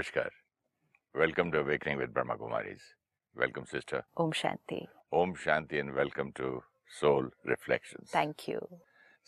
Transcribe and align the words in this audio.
नमस्कार। 0.00 0.30
Welcome 1.14 1.50
to 1.50 1.58
awakening 1.58 1.98
with 2.00 2.10
Brahma 2.10 2.34
Kumaris 2.34 2.82
welcome 3.36 3.64
sister 3.72 4.02
Om 4.20 4.30
Shanti. 4.32 4.78
Om 5.12 5.34
Shanti 5.42 5.76
and 5.76 5.90
welcome 5.94 6.30
to 6.38 6.62
soul 7.00 7.30
reflection 7.48 8.04
thank 8.14 8.48
you 8.48 8.60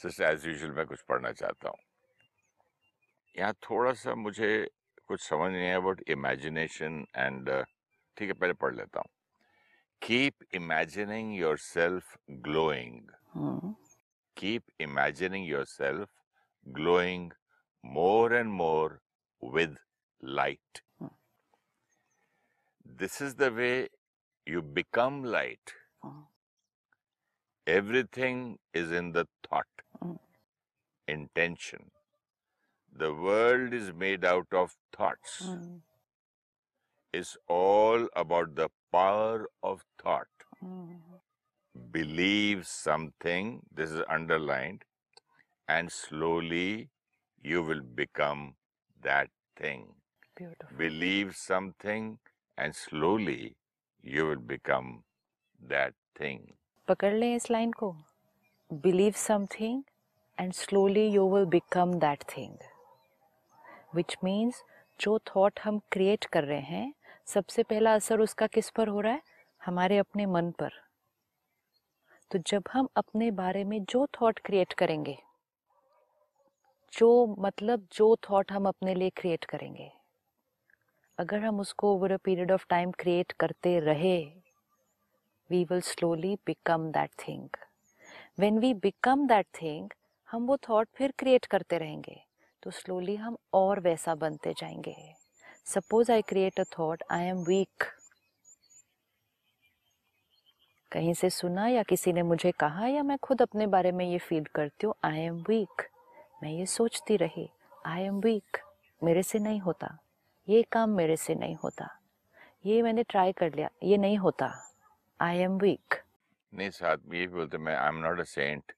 sister 0.00 0.24
as 0.24 0.46
usual 0.46 0.72
मैं 0.76 0.86
कुछ 0.86 1.02
पढ़ना 1.08 1.32
चाहता 1.32 1.68
हूँ। 1.68 1.78
यहाँ 3.36 3.52
थोड़ा 3.68 3.92
सा 4.04 4.14
मुझे 4.14 4.50
कुछ 5.08 5.20
समझ 5.28 5.50
नहीं 5.50 5.66
आया 5.66 5.80
बट 5.88 6.02
इमेजिनेशन 6.16 7.04
एंड 7.16 7.50
ठीक 8.16 8.28
है 8.28 8.32
पहले 8.32 8.52
पढ़ 8.64 8.74
लेता 8.76 9.00
हूँ। 9.00 9.10
Keep 10.02 10.54
imagining 10.54 11.36
yourself 11.68 12.16
glowing 12.48 13.12
keep 14.36 14.80
imagining 14.88 15.48
yourself 15.76 16.08
glowing 16.66 17.30
more 17.84 18.34
and 18.34 18.50
more 18.64 19.00
with 19.42 19.78
light. 20.22 20.82
Hmm. 20.98 21.08
This 22.84 23.20
is 23.20 23.34
the 23.36 23.52
way 23.52 23.88
you 24.46 24.62
become 24.62 25.24
light. 25.24 25.74
Hmm. 26.02 26.20
Everything 27.66 28.58
is 28.74 28.90
in 28.90 29.12
the 29.12 29.26
thought, 29.48 29.82
Hmm. 30.00 30.14
intention. 31.08 31.90
The 32.92 33.12
world 33.14 33.72
is 33.72 33.92
made 33.92 34.24
out 34.24 34.48
of 34.52 34.76
thoughts. 34.96 35.38
Hmm. 35.44 35.78
It's 37.12 37.36
all 37.48 38.08
about 38.16 38.54
the 38.54 38.68
power 38.90 39.48
of 39.62 39.84
thought. 40.02 40.28
Believe 41.90 42.66
something, 42.66 43.66
this 43.70 43.90
is 43.90 44.02
underlined, 44.08 44.84
and 45.68 45.92
slowly 45.92 46.90
you 47.42 47.62
will 47.62 47.82
become 47.82 48.56
that 49.02 49.30
thing. 49.56 50.01
Beautiful. 50.36 50.76
Believe 50.78 51.36
something, 51.36 52.18
and 52.58 52.74
slowly 52.74 53.56
you 54.04 54.26
will 54.26 54.44
become 54.48 55.04
that 55.60 55.94
thing. 56.16 56.40
पकड़ 56.88 57.12
लें 57.14 57.34
इस 57.34 57.50
line 57.50 57.72
को 57.72 57.90
believe 58.70 59.12
something 59.16 59.82
and 60.38 60.52
slowly 60.52 61.06
you 61.06 61.28
will 61.34 61.44
become 61.46 61.92
that 62.00 62.24
thing 62.36 62.56
which 63.94 64.16
means 64.24 64.62
जो 65.00 65.18
thought 65.28 65.60
हम 65.64 65.80
create 65.92 66.24
कर 66.24 66.44
रहे 66.44 66.60
हैं 66.60 66.92
सबसे 67.26 67.62
पहला 67.62 67.94
असर 67.94 68.20
उसका 68.20 68.46
किस 68.46 68.70
पर 68.70 68.88
हो 68.88 69.00
रहा 69.00 69.12
है 69.12 69.22
हमारे 69.60 69.98
अपने 69.98 70.26
मन 70.26 70.50
पर 70.60 70.80
तो 72.30 72.38
जब 72.46 72.68
हम 72.72 72.88
अपने 72.96 73.30
बारे 73.38 73.64
में 73.64 73.82
जो 73.84 74.06
थॉट 74.20 74.38
क्रिएट 74.44 74.72
करेंगे 74.72 75.18
जो 76.92 77.10
मतलब 77.38 77.86
जो 77.92 78.14
थॉट 78.30 78.52
हम 78.52 78.68
अपने 78.68 78.94
लिए 78.94 79.10
क्रिएट 79.16 79.44
करेंगे 79.44 79.90
अगर 81.22 81.44
हम 81.44 81.60
उसको 81.60 81.94
over 81.94 82.12
a 82.12 82.16
period 82.16 82.52
of 82.52 82.66
time 82.70 82.90
create 82.90 83.32
करते 83.32 83.78
रहे 83.80 84.16
we 85.50 85.64
will 85.64 85.80
slowly 85.80 86.34
become 86.46 86.90
that 86.92 87.10
thing 87.28 87.48
When 88.40 88.58
we 88.60 88.72
become 88.74 89.26
that 89.26 89.46
thing 89.54 89.90
हम 90.28 90.46
वो 90.46 90.56
थॉट 90.56 90.88
फिर 90.94 91.12
क्रिएट 91.18 91.46
करते 91.46 91.78
रहेंगे 91.78 92.16
तो 92.62 92.70
स्लोली 92.70 93.16
हम 93.16 93.36
और 93.54 93.80
वैसा 93.80 94.14
बनते 94.14 94.52
जाएँगे. 94.52 94.94
Suppose 95.66 96.12
I 96.12 96.22
create 96.22 96.60
a 96.60 96.64
thought 96.78 97.02
I 97.10 97.24
am 97.24 97.44
weak 97.44 97.84
कहीं 100.92 101.14
से 101.14 101.30
सुना 101.30 101.66
या 101.68 101.82
किसी 101.82 102.12
ने 102.12 102.22
मुझे 102.22 102.50
कहा, 102.50 102.86
या 102.86 103.02
मैं 103.02 103.18
खुद 103.18 103.42
अपने 103.42 103.66
बारे 103.66 103.92
में 103.92 104.04
ये 104.04 104.18
फील 104.18 104.44
करती 104.54 104.86
हूँ 104.86 104.94
आई 105.04 105.20
एम 105.20 105.42
वीक 105.48 105.88
मैं 106.42 106.50
ये 106.50 106.66
सोचती 106.66 107.16
रही 107.16 107.48
आई 107.86 108.02
एम 108.02 108.20
वीक 108.20 108.58
मेरे 109.02 109.22
से 109.22 109.38
नहीं 109.38 109.60
होता. 109.60 109.98
ये 110.48 110.62
काम 110.62 110.90
मेरे 110.90 111.16
से 111.16 111.34
नहीं 111.34 111.56
होता। 111.56 112.00
ये 112.66 112.82
मैंने 112.82 113.02
ट्राई 113.02 113.32
कर 113.32 113.54
लिया 113.54 113.68
ये 113.82 113.96
नहीं 113.96 114.18
होता। 114.18 114.52
आई 115.20 115.38
एम 115.38 115.58
वीक 115.58 115.94
नहीं 116.54 116.70
साथ 116.70 116.96
में 117.06 117.18
ये 117.18 117.26
भी 117.26 117.34
बोलते 117.34 117.58
मैं 117.58 117.76
I 117.76 117.88
am 117.88 117.94
not 117.94 118.20
a 118.20 118.22
saint 118.22 118.72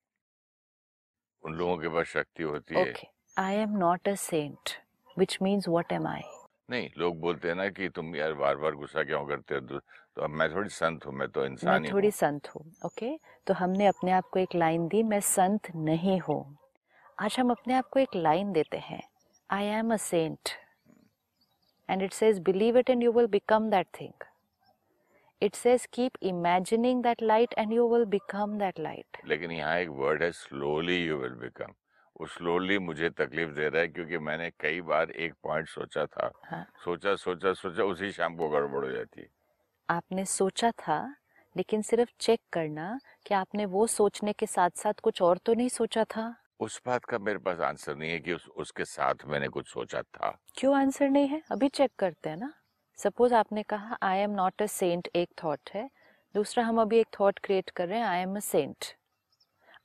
उन 1.44 1.52
लोगों 1.52 1.78
के 1.78 1.88
पास 1.88 2.06
शक्ति 2.06 2.42
होती 2.42 2.74
okay. 2.74 2.98
है 2.98 3.10
I 3.38 3.54
am 3.54 3.76
not 3.76 4.08
a 4.08 4.14
saint 4.14 4.70
which 5.18 5.38
means 5.42 5.68
what 5.68 5.92
am 5.92 6.06
I 6.06 6.22
नहीं 6.70 6.90
लोग 6.98 7.20
बोलते 7.20 7.48
हैं 7.48 7.54
ना 7.54 7.68
कि 7.68 7.88
तुम 7.88 8.16
यार 8.16 8.32
बार 8.32 8.56
बार 8.56 8.72
गुस्सा 8.72 9.02
क्यों 9.02 9.26
करते 9.26 9.54
हो? 9.54 9.60
तो, 9.60 10.22
अब 10.22 10.30
मैं 10.30 10.54
थोड़ी 10.54 10.68
संत 10.68 11.06
हूँ 11.06 11.14
मैं 11.14 11.28
तो 11.28 11.46
इंसान 11.46 11.82
मैं 11.82 11.88
ही 11.88 11.92
थोड़ी 11.94 12.10
संत 12.10 12.48
हूँ 12.48 12.72
ओके 12.84 13.18
तो 13.46 13.54
हमने 13.54 13.86
अपने 13.86 14.10
आप 14.10 14.24
को 14.24 14.38
एक 14.38 14.54
लाइन 14.54 14.88
दी 14.88 15.02
मैं 15.02 15.20
संत 15.20 15.74
नहीं 15.76 16.20
हूँ। 16.20 16.56
आज 17.20 17.36
हम 17.38 17.50
अपने 17.50 17.74
आप 17.74 17.88
को 17.88 18.00
एक 18.00 18.16
लाइन 18.16 18.52
देते 18.52 18.76
हैं। 18.76 19.02
I 19.50 19.64
am 19.64 19.94
a 19.94 19.96
saint 19.96 20.48
and 21.88 22.02
it 22.02 22.12
says 22.12 22.38
believe 22.38 22.78
it 22.78 22.90
and 22.90 23.02
you 23.02 23.12
will 23.12 23.26
become 23.26 23.70
that 23.70 23.86
thing 24.00 24.24
it 25.42 25.54
says 25.54 25.86
keep 25.86 26.12
imagining 26.22 27.02
that 27.02 27.22
light 27.22 27.54
and 27.58 27.72
you 27.72 27.88
will 27.94 28.04
become 28.04 28.58
that 28.58 28.80
light 28.80 29.16
लेकिन 29.24 29.50
यहाँ 29.50 29.78
एक 29.78 29.88
वर्ड 29.88 30.22
है 30.22 30.30
स्लोली 30.32 30.96
यू 31.06 31.16
विल 31.16 31.34
बिकम 31.34 31.72
वो 32.20 32.26
slowly 32.26 32.78
मुझे 32.78 33.10
तकलीफ़ 33.10 33.50
दे 33.50 33.68
रहा 33.68 33.80
है 33.80 33.88
क्योंकि 33.88 34.18
मैंने 34.18 34.50
कई 34.60 34.80
बार 34.80 35.10
एक 35.10 35.32
पॉइंट 35.42 35.68
सोचा 35.68 36.04
था। 36.06 36.30
हाँ। 36.44 36.64
सोचा 36.84 37.14
सोचा 37.16 37.52
सोचा 37.52 37.84
उसी 37.84 38.10
शाम 38.12 38.36
को 38.36 38.48
गड़बड़ 38.48 38.84
हो 38.84 38.90
जाती 38.90 39.20
है। 39.20 39.28
आपने 39.88 40.24
सोचा 40.24 40.70
था 40.70 41.16
लेकिन 41.56 41.82
सिर्फ़ 41.82 42.10
चेक 42.20 42.40
करना 42.52 42.98
कि 43.26 43.34
आपने 43.34 43.66
वो 43.66 43.86
सोचने 43.86 44.32
के 44.32 44.46
साथ 44.46 44.70
साथ 44.76 45.00
कुछ 45.02 45.22
और 45.22 45.38
तो 45.38 45.54
नहीं 45.54 45.68
सोचा 45.68 46.04
था? 46.04 46.34
उस 46.60 46.80
बात 46.86 47.04
का 47.04 47.18
मेरे 47.18 47.38
पास 47.38 47.60
आंसर 47.60 47.96
नहीं 47.96 48.10
है 48.10 48.18
कि 48.18 48.32
उस, 48.32 48.48
उसके 48.48 48.84
साथ 48.84 49.26
मैंने 49.26 49.48
कुछ 49.48 49.66
सोचा 49.68 50.02
था। 50.02 50.38
क्यों 50.56 50.76
आंसर 50.76 51.08
नहीं 51.10 51.28
है? 51.28 51.42
अभी 51.50 51.68
चेक 51.68 51.90
करते 51.98 52.30
हैं 52.30 52.36
ना। 52.36 52.52
सपोज़ 52.98 53.34
आपने 53.34 53.62
कहा 53.62 53.98
I 54.02 54.18
am 54.18 54.30
not 54.30 54.62
a 54.62 54.66
saint 54.66 55.08
एक 55.16 55.30
थॉट 55.44 55.70
है। 55.74 55.88
दूसरा 56.34 56.64
हम 56.64 56.80
अभी 56.80 56.98
एक 56.98 57.06
थॉट 57.20 57.38
क्रिएट 57.38 57.70
कर 57.70 57.88
रहे 57.88 57.98
हैं 57.98 58.06
आई 58.06 58.20
एम 58.20 58.36
अ 58.36 58.40
सेंट 58.40 58.84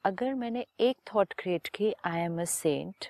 अगर 0.06 0.34
मैंने 0.34 0.66
एक 0.80 0.98
थॉट 1.14 1.34
क्रिएट 1.34 1.68
की 1.68 1.94
आई 2.06 2.20
एम 2.20 2.42
अ 2.42 2.46
सेंट 2.46 3.06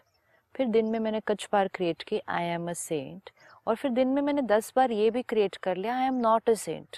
फिर 0.55 0.67
दिन 0.67 0.85
में 0.85 0.99
मैंने 0.99 1.19
कुछ 1.19 1.47
बार 1.51 1.67
क्रिएट 1.67 2.03
की 2.03 2.21
आई 2.29 2.45
एम 2.45 2.69
अ 2.69 2.73
सेंट 2.73 3.29
और 3.67 3.75
फिर 3.75 3.91
दिन 3.91 4.07
में 4.07 4.21
मैंने 4.21 4.41
दस 4.41 4.71
बार 4.75 4.91
ये 4.91 5.09
भी 5.11 5.21
क्रिएट 5.23 5.55
कर 5.55 5.77
लिया 5.77 5.97
I 5.97 6.07
am 6.07 6.19
not 6.19 6.49
a 6.49 6.53
saint 6.53 6.97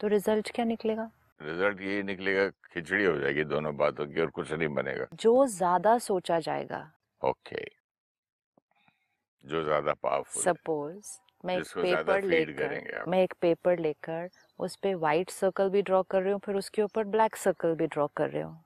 तो 0.00 0.08
रिज़ल्ट 0.08 0.50
क्या 0.50 0.64
निकलेगा? 0.64 1.10
रिज़ल्ट 1.42 1.80
यही 1.80 2.02
निकलेगा 2.02 2.48
खिचड़ी 2.72 3.04
हो 3.04 3.16
जाएगी 3.18 3.44
दोनों 3.46 3.76
बातों 3.76 4.06
की 4.06 4.20
और 4.20 4.30
कुछ 4.30 4.52
नहीं 4.52 4.68
बनेगा। 4.74 5.06
जो 5.14 5.46
ज़्यादा 5.48 5.96
सोचा 6.00 6.38
जाएगा। 6.40 6.90
ओके। 7.22 7.64
जो 9.44 9.62
ज़्यादा 9.64 9.92
पावरफुल 10.02 10.42
सपोज़ 10.42 11.18
मैं 11.44 11.56
एक 11.56 11.72
पेपर 11.76 12.22
लेकर 12.24 13.04
मैं 13.08 13.22
एक 13.22 13.34
पेपर 13.40 13.78
लेकर 13.78 14.28
उस 14.58 14.76
पे 14.76 14.94
वाइट 14.96 15.30
सर्कल 15.30 15.70
भी 15.70 15.82
ड्रॉ 15.82 16.02
कर 16.02 16.22
रही 16.22 16.32
हूँ 16.32 16.40
फिर 16.44 16.56
उसके 16.56 16.82
ऊपर 16.82 17.04
ब्लैक 17.06 17.36
सर्कल 17.36 17.74
भी 17.74 17.86
ड्रॉ 17.86 18.06
कर 18.16 18.30
रही 18.30 18.42
हूँ। 18.42 18.62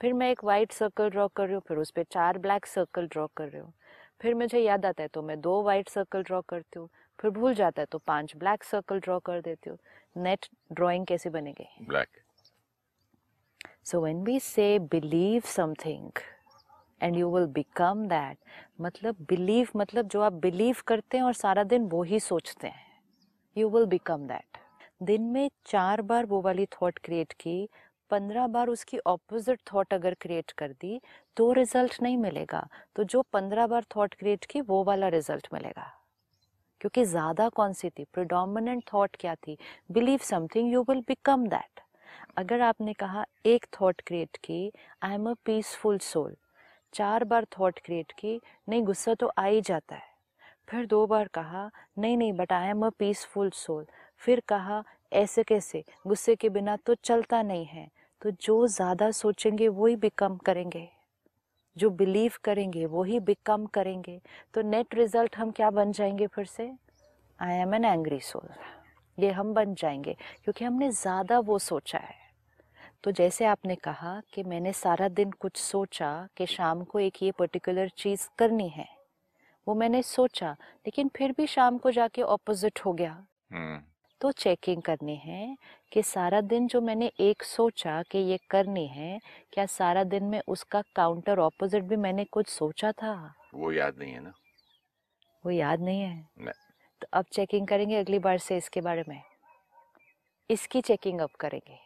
फिर 0.00 0.12
मैं 0.12 0.30
एक 0.30 0.42
वाइट 0.44 0.72
सर्कल 0.72 1.10
ड्रॉ 1.10 1.26
कर 1.28 1.44
रही 1.44 1.54
हूँ 1.54 1.62
फिर 1.68 1.78
उस 1.78 1.90
पे 1.90 2.04
चार 2.04 2.38
ब्लैक 2.38 2.66
सर्कल 2.66 3.06
ड्रॉ 3.06 3.26
कर 3.36 3.48
रही 3.48 3.60
हूँ। 3.60 3.72
फिर 4.20 4.34
मुझे 4.34 4.58
याद 4.58 4.86
आता 4.86 5.02
है 5.02 5.08
तो 5.08 5.22
मैं 5.22 5.40
दो 5.40 5.62
वाइट 5.62 5.88
सर्कल 5.88 6.22
ड्रॉ 6.22 6.40
करती 6.48 6.78
हूँ 6.78 6.88
फिर 7.18 7.30
भूल 7.30 7.54
जाता 7.54 7.82
है 7.82 7.86
तो 7.92 7.98
पाँच 8.06 8.36
ब्लैक 8.36 8.64
सर्कल 8.64 9.00
ड्रॉ 9.00 9.18
कर 9.20 9.40
देती 9.40 9.70
हूँ। 9.70 9.78
नेट 10.16 10.46
ड्राइंग 10.72 11.06
कैसे 11.06 11.30
बनेगी? 11.30 11.68
Black 11.82 12.08
so 13.84 14.00
when 14.00 14.22
we 14.24 14.38
say 14.40 14.78
believe 14.90 15.42
something 15.46 16.18
and 17.00 17.16
you 17.16 17.30
will 17.30 17.46
become 17.52 18.06
that 18.08 18.38
मतलब 18.80 19.16
बिलीव 19.28 19.68
मतलब 19.76 20.08
जो 20.08 20.20
आप 20.20 20.32
बिलीव 20.42 20.76
करते 20.86 21.16
हैं 21.16 21.24
और 21.24 21.32
सारा 21.34 21.64
दिन 21.64 21.88
वो 21.88 22.02
ही 22.02 22.20
सोचते 22.20 22.68
हैं 22.68 22.84
यू 23.56 23.68
विल 23.70 23.86
बिकम 23.86 24.26
दैट 24.26 24.58
दिन 25.02 25.22
में 25.22 25.48
चार 25.66 26.02
बार 26.02 26.26
वो 26.26 26.40
वाली 26.40 26.66
थॉट 26.72 26.98
क्रिएट 26.98 27.32
की 27.32 27.68
पंद्रह 28.10 28.46
बार 28.46 28.68
उसकी 28.68 28.98
ऑपोजिट 29.06 29.60
थॉट 29.72 29.94
अगर 29.94 30.14
क्रिएट 30.14 30.50
कर 30.50 30.72
दी 30.72 31.00
तो 31.36 31.50
रिज़ल्ट 31.52 31.96
नहीं 32.02 32.16
मिलेगा। 32.16 32.66
तो 32.96 33.04
जो 33.04 33.22
पंद्रह 33.32 33.66
बार 33.66 33.84
थॉट 33.96 34.14
क्रिएट 34.14 34.44
की 34.44 34.60
वो 34.60 34.82
वाला 34.84 35.08
रिज़ल्ट 35.08 35.48
मिलेगा। 35.52 35.86
क्योंकि 36.80 37.04
ज़्यादा 37.04 37.48
कौन 37.48 37.72
सी 37.72 37.90
थी? 37.90 38.04
प्रिडोमिनेंट 38.14 38.82
थॉट 38.92 39.16
क्या 39.20 39.34
थी? 39.36 39.56
Believe 39.92 40.18
something 40.22 40.72
you 40.72 40.82
will 40.88 41.00
become 41.08 41.46
that 41.48 41.80
अगर 42.36 42.60
आपने 42.60 42.92
कहा, 42.92 43.24
एक 43.46 43.66
थॉट 43.80 44.00
क्रिएट 44.00 44.36
की 44.36 44.72
I 45.02 45.14
am 45.14 45.30
a 45.30 45.34
peaceful 45.44 45.98
soul 45.98 46.34
चार 46.94 47.24
बार 47.24 47.44
थॉट 47.58 47.78
क्रिएट 47.78 48.12
की, 48.12 48.40
नहीं, 48.68 48.82
गुस्सा 48.82 49.14
तो 49.14 49.26
आ 49.28 49.44
ही 49.44 49.60
जाता 49.60 49.94
है। 49.94 50.14
फिर 50.68 50.86
दो 50.86 51.06
बार 51.06 51.28
कहा, 51.28 51.70
नहीं 51.98 52.16
नहीं 52.16 52.32
but 52.32 52.52
I 52.52 52.68
am 52.68 52.86
a 52.86 52.90
peaceful 52.98 53.50
soul 53.50 53.84
फिर 54.22 54.40
कहा, 54.48 54.82
ऐसे 55.12 55.42
कैसे? 55.42 55.84
गुस्से 56.06 56.34
के 56.36 56.48
बिना 56.48 56.76
तो 56.76 56.94
चलता 56.94 57.42
नहीं 57.42 57.64
है। 57.66 57.88
तो 58.22 58.30
जो 58.42 58.66
ज़्यादा 58.66 59.10
सोचेंगे 59.10 59.68
वही 59.70 59.96
बिकम 59.96 60.36
करेंगे। 60.36 60.88
जो 61.76 61.90
बिलीव 61.90 62.32
करेंगे 62.44 62.86
वही 62.86 63.20
बिकम 63.20 63.66
करेंगे। 63.66 64.20
तो 64.54 64.62
नेट 64.62 64.94
रिज़ल्ट 64.94 65.36
हम 65.36 65.50
क्या 65.50 65.70
बन 65.70 65.92
जाएँगे 65.92 66.26
फिर 66.26 66.44
से? 66.44 66.72
I 67.38 67.54
am 67.54 67.74
an 67.74 67.84
angry 67.84 68.20
soul 68.20 68.48
ये 69.18 69.30
हम 69.30 69.54
बन 69.54 69.74
जाएँगे, 69.74 70.16
क्योंकि 70.44 70.64
हमने 70.64 70.90
ज़्यादा 70.90 71.38
वो 71.38 71.58
सोचा 71.58 71.98
है। 71.98 72.24
तो 73.04 73.10
जैसे 73.10 73.44
आपने 73.44 73.74
कहा 73.74 74.20
कि 74.34 74.42
मैंने 74.42 74.72
सारा 74.72 75.08
दिन 75.08 75.30
कुछ 75.30 75.56
सोचा 75.56 76.28
कि 76.36 76.46
शाम 76.46 76.84
को 76.84 77.00
एक 77.00 77.22
ये 77.22 77.30
पर्टिकुलर 77.30 77.88
चीज़ 77.88 78.28
करनी 78.38 78.68
है। 78.68 78.86
वो 79.66 79.74
मैंने 79.74 80.02
सोचा, 80.02 80.52
लेकिन 80.86 81.10
फिर 81.16 81.32
भी 81.32 81.46
शाम 81.46 81.78
को 81.78 81.90
जाके 81.90 82.22
ऑपोजिट 82.22 82.80
हो 82.84 82.92
गया। 82.92 83.26
हम्म। 83.52 83.82
तो 84.20 84.32
चेकिंग 84.32 84.82
करनी 84.82 85.16
है 85.16 85.56
कि 85.92 86.02
सारा 86.02 86.40
दिन 86.40 86.66
जो 86.66 86.80
मैंने 86.80 87.12
एक 87.20 87.42
सोचा 87.42 88.02
कि 88.02 88.18
ये 88.18 88.38
करनी 88.50 88.86
है 88.86 89.20
क्या 89.52 89.66
सारा 89.66 90.04
दिन 90.04 90.24
में 90.24 90.42
उसका 90.48 90.82
काउंटर 90.96 91.38
ऑपोजिट 91.38 91.84
भी 91.84 91.96
मैंने 91.96 92.24
कुछ 92.24 92.46
सोचा 92.48 92.92
था? 92.92 93.34
वो 93.54 93.72
याद 93.72 93.98
नहीं 93.98 94.12
है 94.12 94.20
ना। 94.20 94.32
वो 95.44 95.50
याद 95.50 95.80
नहीं 95.80 96.00
है? 96.00 96.28
नहीं। 96.38 96.52
तो 97.00 97.06
अब 97.12 97.24
चेकिंग 97.32 97.66
करेंगे 97.66 97.96
अगली 97.96 98.18
बार 98.18 98.38
से 98.38 98.56
इसके 98.56 98.80
बारे 98.80 99.04
में। 99.08 99.22
इसकी 100.50 100.80
चेकिंग 100.80 101.20
अब 101.20 101.30
करेंगे। 101.40 101.78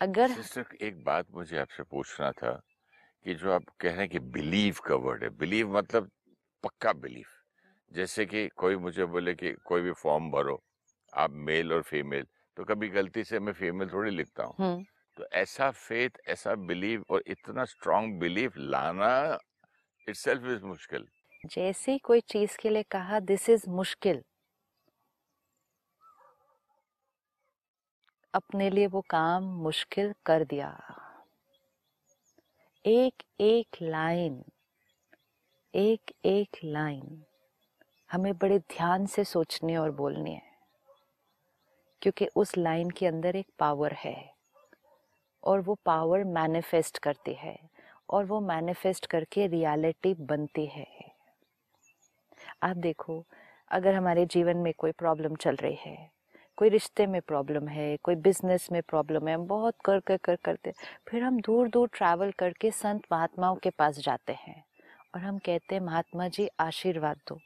अगर 0.00 0.28
सिस्टर 0.28 0.64
एक 0.82 1.04
बात 1.04 1.26
मुझे 1.34 1.58
आपसे 1.58 1.82
पूछना 1.82 2.30
था 2.30 2.60
कि 3.24 3.34
जो 3.34 3.52
आप 3.52 3.62
कह 3.80 3.88
रहे 3.88 3.98
हैं 3.98 4.08
कि 4.08 4.18
बिलीव 4.18 4.76
का 4.86 4.94
वर्ड 4.94 5.22
है 5.22 5.30
बिलीव 5.30 5.76
मतलब 5.76 6.10
पक्का 6.64 6.92
बिलीव 6.92 7.26
जैसे 7.92 8.26
कि 8.26 8.48
कोई 8.48 8.76
मुझे 8.76 9.04
बोले 9.04 9.34
कि 9.34 9.52
कोई 9.52 9.80
भी 9.80 9.92
फॉर्म 9.92 10.30
भरो 10.30 10.62
आप 11.16 11.30
मेल 11.48 11.72
और 11.72 11.82
फीमेल 11.82 12.26
तो 12.56 12.64
कभी 12.64 12.88
गलती 12.88 13.24
से 13.24 13.38
मैं 13.40 13.52
फीमेल 13.52 13.88
थोड़ी 13.88 14.10
लिखता 14.10 14.44
हूँ। 14.44 14.56
तो 15.16 15.26
ऐसा 15.32 15.70
फेथ 15.70 16.18
ऐसा 16.28 16.54
बिलीव 16.66 17.04
और 17.10 17.22
इतना 17.26 17.64
स्ट्रॉन्ग 17.64 18.18
बिलीव 18.20 18.52
लाना 18.58 19.38
इटसेल्फ 20.08 20.46
इज़ 20.46 20.64
मुश्किल। 20.64 21.06
जैसे 21.44 21.98
कोई 21.98 22.20
चीज़ 22.20 22.56
के 22.58 22.70
लिए 22.70 22.82
कहा 22.90 23.20
दिस 23.22 23.48
इज़ 23.50 23.68
मुश्किल। 23.70 24.22
अपने 28.34 28.68
लिए 28.70 28.86
वो 28.86 29.00
काम 29.10 29.44
मुश्किल 29.62 30.12
कर 30.26 30.44
दिया। 30.44 30.70
एक 32.84 33.22
एक 33.40 33.76
लाइन 33.82 34.42
एक 35.74 36.12
एक 36.24 36.56
लाइन 36.64 37.22
हमें 38.10 38.32
बड़े 38.38 38.58
ध्यान 38.58 39.06
से 39.06 39.24
सोचनी 39.24 39.76
और 39.76 39.90
बोलनी 39.90 40.34
है। 40.34 40.45
क्योंकि 42.02 42.26
उस 42.36 42.56
लाइन 42.58 42.90
के 42.90 43.06
अंदर 43.06 43.36
एक 43.36 43.46
पावर 43.58 43.92
है 43.92 44.34
और 45.42 45.60
वो 45.60 45.74
पावर 45.74 46.24
मैनिफेस्ट 46.24 46.98
करती 46.98 47.34
है 47.34 47.58
और 48.10 48.24
वो 48.24 48.40
मैनिफेस्ट 48.40 49.06
करके 49.06 49.46
रियलिटी 49.46 50.14
बनती 50.14 50.66
है। 50.66 50.86
आप 52.62 52.76
देखो, 52.76 53.24
अगर 53.70 53.94
हमारे 53.94 54.26
जीवन 54.26 54.56
में 54.56 54.72
कोई 54.78 54.92
प्रॉब्लम 54.92 55.34
चल 55.34 55.56
रही 55.56 55.74
है, 55.74 56.10
कोई 56.56 56.68
रिश्ते 56.68 57.06
में 57.06 57.20
प्रॉब्लम 57.20 57.68
है, 57.68 57.96
कोई 57.96 58.14
बिज़नेस 58.14 58.72
में 58.72 58.82
प्रॉब्लम 58.82 59.28
है, 59.28 59.34
हम 59.34 59.46
बहुत 59.46 59.74
कर 59.84 60.00
कर 60.00 60.16
कर, 60.16 60.36
करते, 60.36 60.72
फिर 61.08 61.22
हम 61.22 61.40
दूर 61.40 61.68
दूर 61.68 61.88
ट्रैवल 61.88 62.30
करके 62.30 62.70
संत 62.70 63.02
महात्माओं 63.12 63.56
के 63.56 63.70
पास 63.70 63.98
जाते 63.98 64.32
हैं 64.32 64.64
और 65.14 65.20
हम 65.20 65.38
कहते 65.38 65.74
हैं, 65.74 65.82
महात्मा 65.82 66.28
जी, 66.28 66.48
आशीर्वाद 66.60 67.16
दो। 67.28 67.38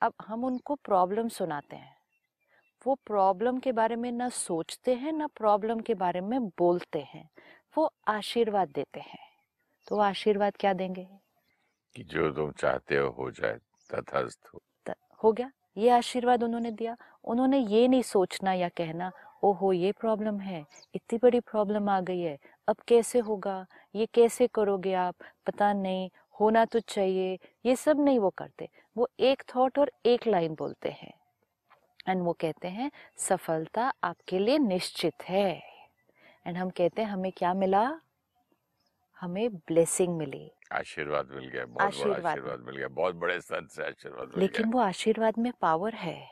अब 0.00 0.12
हम 0.26 0.44
उनको 0.44 0.74
प्रॉब्लम 0.74 1.28
सुनाते 1.28 1.76
हैं। 1.76 2.03
वो 2.86 2.94
प्रॉब्लम 2.94 3.58
के 3.58 3.72
बारे 3.72 3.96
में 3.96 4.12
ना 4.12 4.28
सोचते 4.28 4.94
हैं 4.94 5.12
ना 5.12 5.26
प्रॉब्लम 5.26 5.80
के 5.80 5.94
बारे 5.94 6.20
में 6.20 6.48
बोलते 6.48 7.00
हैं। 7.00 7.30
वो 7.76 7.92
आशीर्वाद 8.08 8.68
देते 8.68 9.00
हैं। 9.00 9.18
तो 9.88 9.98
आशीर्वाद 9.98 10.52
क्या 10.60 10.72
देंगे? 10.72 11.08
कि 11.96 12.02
जो 12.02 12.32
तुम 12.32 12.52
चाहते 12.52 12.96
हो 12.96 13.10
हो 13.10 13.30
जाए 13.30 13.58
तथास्त। 13.94 14.48
हो 14.54 14.62
हो 15.24 15.32
गया। 15.32 15.50
ये 15.76 15.90
आशीर्वाद 15.90 16.42
उन्होंने 16.42 16.70
दिया। 16.70 16.96
उन्होंने 17.24 17.58
ये 17.58 17.88
नहीं 17.88 18.02
सोचना 18.02 18.52
या 18.52 18.68
कहना 18.68 19.12
ओहो 19.42 19.72
ये 19.72 19.92
प्रॉब्लम 19.92 20.40
है 20.40 20.64
इतनी 20.94 21.18
बड़ी 21.22 21.40
प्रॉब्लम 21.40 21.88
आ 21.88 22.00
गई 22.00 22.20
है 22.20 22.38
अब 22.68 22.76
कैसे 22.88 23.18
होगा? 23.18 23.66
ये 23.94 24.06
कैसे 24.06 24.46
करोगे 24.46 24.94
आप? 24.94 25.14
पता 25.46 25.72
नहीं 25.72 26.10
होना 26.40 26.64
तो 26.64 26.80
चाहिए। 26.80 27.38
ये 27.66 27.76
सब 27.76 28.00
नहीं 28.00 28.18
वो 28.18 28.30
करते। 28.30 28.68
वो 28.96 29.08
एक 29.20 29.42
थॉट 29.56 29.78
और 29.78 29.92
एक 30.06 30.26
लाइन 30.26 30.54
बोलते 30.54 30.88
हैं। 30.88 31.14
एंड 32.08 32.22
वो 32.22 32.32
कहते 32.32 32.68
हैं 32.68 32.90
सफलता 33.16 33.92
आपके 34.04 34.38
लिए 34.38 34.58
निश्चित 34.58 35.22
है। 35.22 35.62
एंड 36.46 36.56
हम 36.56 36.70
कहते 36.70 37.02
हैं 37.02 37.08
हमें 37.08 37.32
क्या 37.32 37.54
मिला? 37.54 38.00
हमें 39.20 39.56
ब्लेसिंग 39.56 40.16
मिली। 40.18 40.50
आशीर्वाद 40.72 41.30
मिल 41.30 41.48
गया 41.48 41.64
बहुत 41.64 41.76
बड़ा 41.76 41.86
आशीर्वाद। 41.86 42.26
आशीर्वाद 42.26 42.60
मिल 42.60 42.76
गया 42.76 42.88
बहुत 42.88 43.14
बड़े 43.14 43.40
संत 43.40 43.70
से 43.70 43.84
आशीर्वाद 43.84 44.28
मिल 44.28 44.40
लेकिन 44.40 44.62
गया। 44.62 44.72
वो 44.72 44.80
आशीर्वाद 44.80 45.38
में 45.38 45.52
पावर 45.60 45.94
है। 45.94 46.28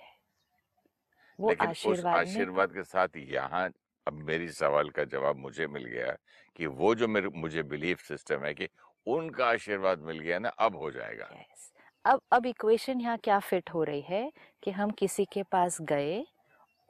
वो 1.41 1.55
आशीर्वाद 1.61 2.17
आशीर्वाद 2.17 2.73
के 2.73 2.83
साथ 2.83 3.17
यहाँ 3.17 3.71
अब 4.07 4.13
मेरी 4.13 4.49
सवाल 4.49 4.91
का 4.91 5.05
जवाब 5.05 5.37
मुझे 5.37 5.67
मिल 5.67 5.85
गया 5.85 6.17
कि 6.57 6.67
वो 6.67 6.95
जो 6.95 7.09
मेरे 7.09 7.29
मुझे 7.29 7.63
बिलीफ 7.63 8.01
सिस्टम 8.01 8.45
है 8.45 8.55
कि 8.55 8.69
उनका 9.07 9.47
आशीर्वाद 9.47 9.99
मिल 9.99 10.19
गया 10.19 10.39
ना 10.39 10.49
अब 10.49 10.77
हो 10.77 10.91
जाएगा। 10.91 11.29
Yes. 11.31 11.72
अब 12.05 12.21
अब 12.33 12.47
इक्वेशन 12.47 13.01
यहाँ 13.01 13.19
क्या 13.19 13.39
फिट 13.39 13.71
हो 13.71 13.83
रही 13.83 14.01
है 14.01 14.33
कि 14.63 14.71
हम 14.71 14.91
किसी 14.91 15.25
के 15.25 15.43
पास 15.43 15.81
गए 15.83 16.27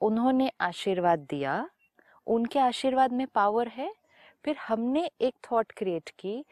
उन्होंने 0.00 0.50
आशीर्वाद 0.60 1.18
दिया 1.30 1.70
उनके 2.26 2.58
आशीर्वाद 2.58 3.12
में 3.12 3.26
पावर 3.26 3.68
है 3.68 3.94
फिर 4.44 4.56
हमने 4.56 5.10
एक 5.20 5.34
थॉट 5.52 5.72
क्रिएट 5.72 6.10
की 6.18 6.44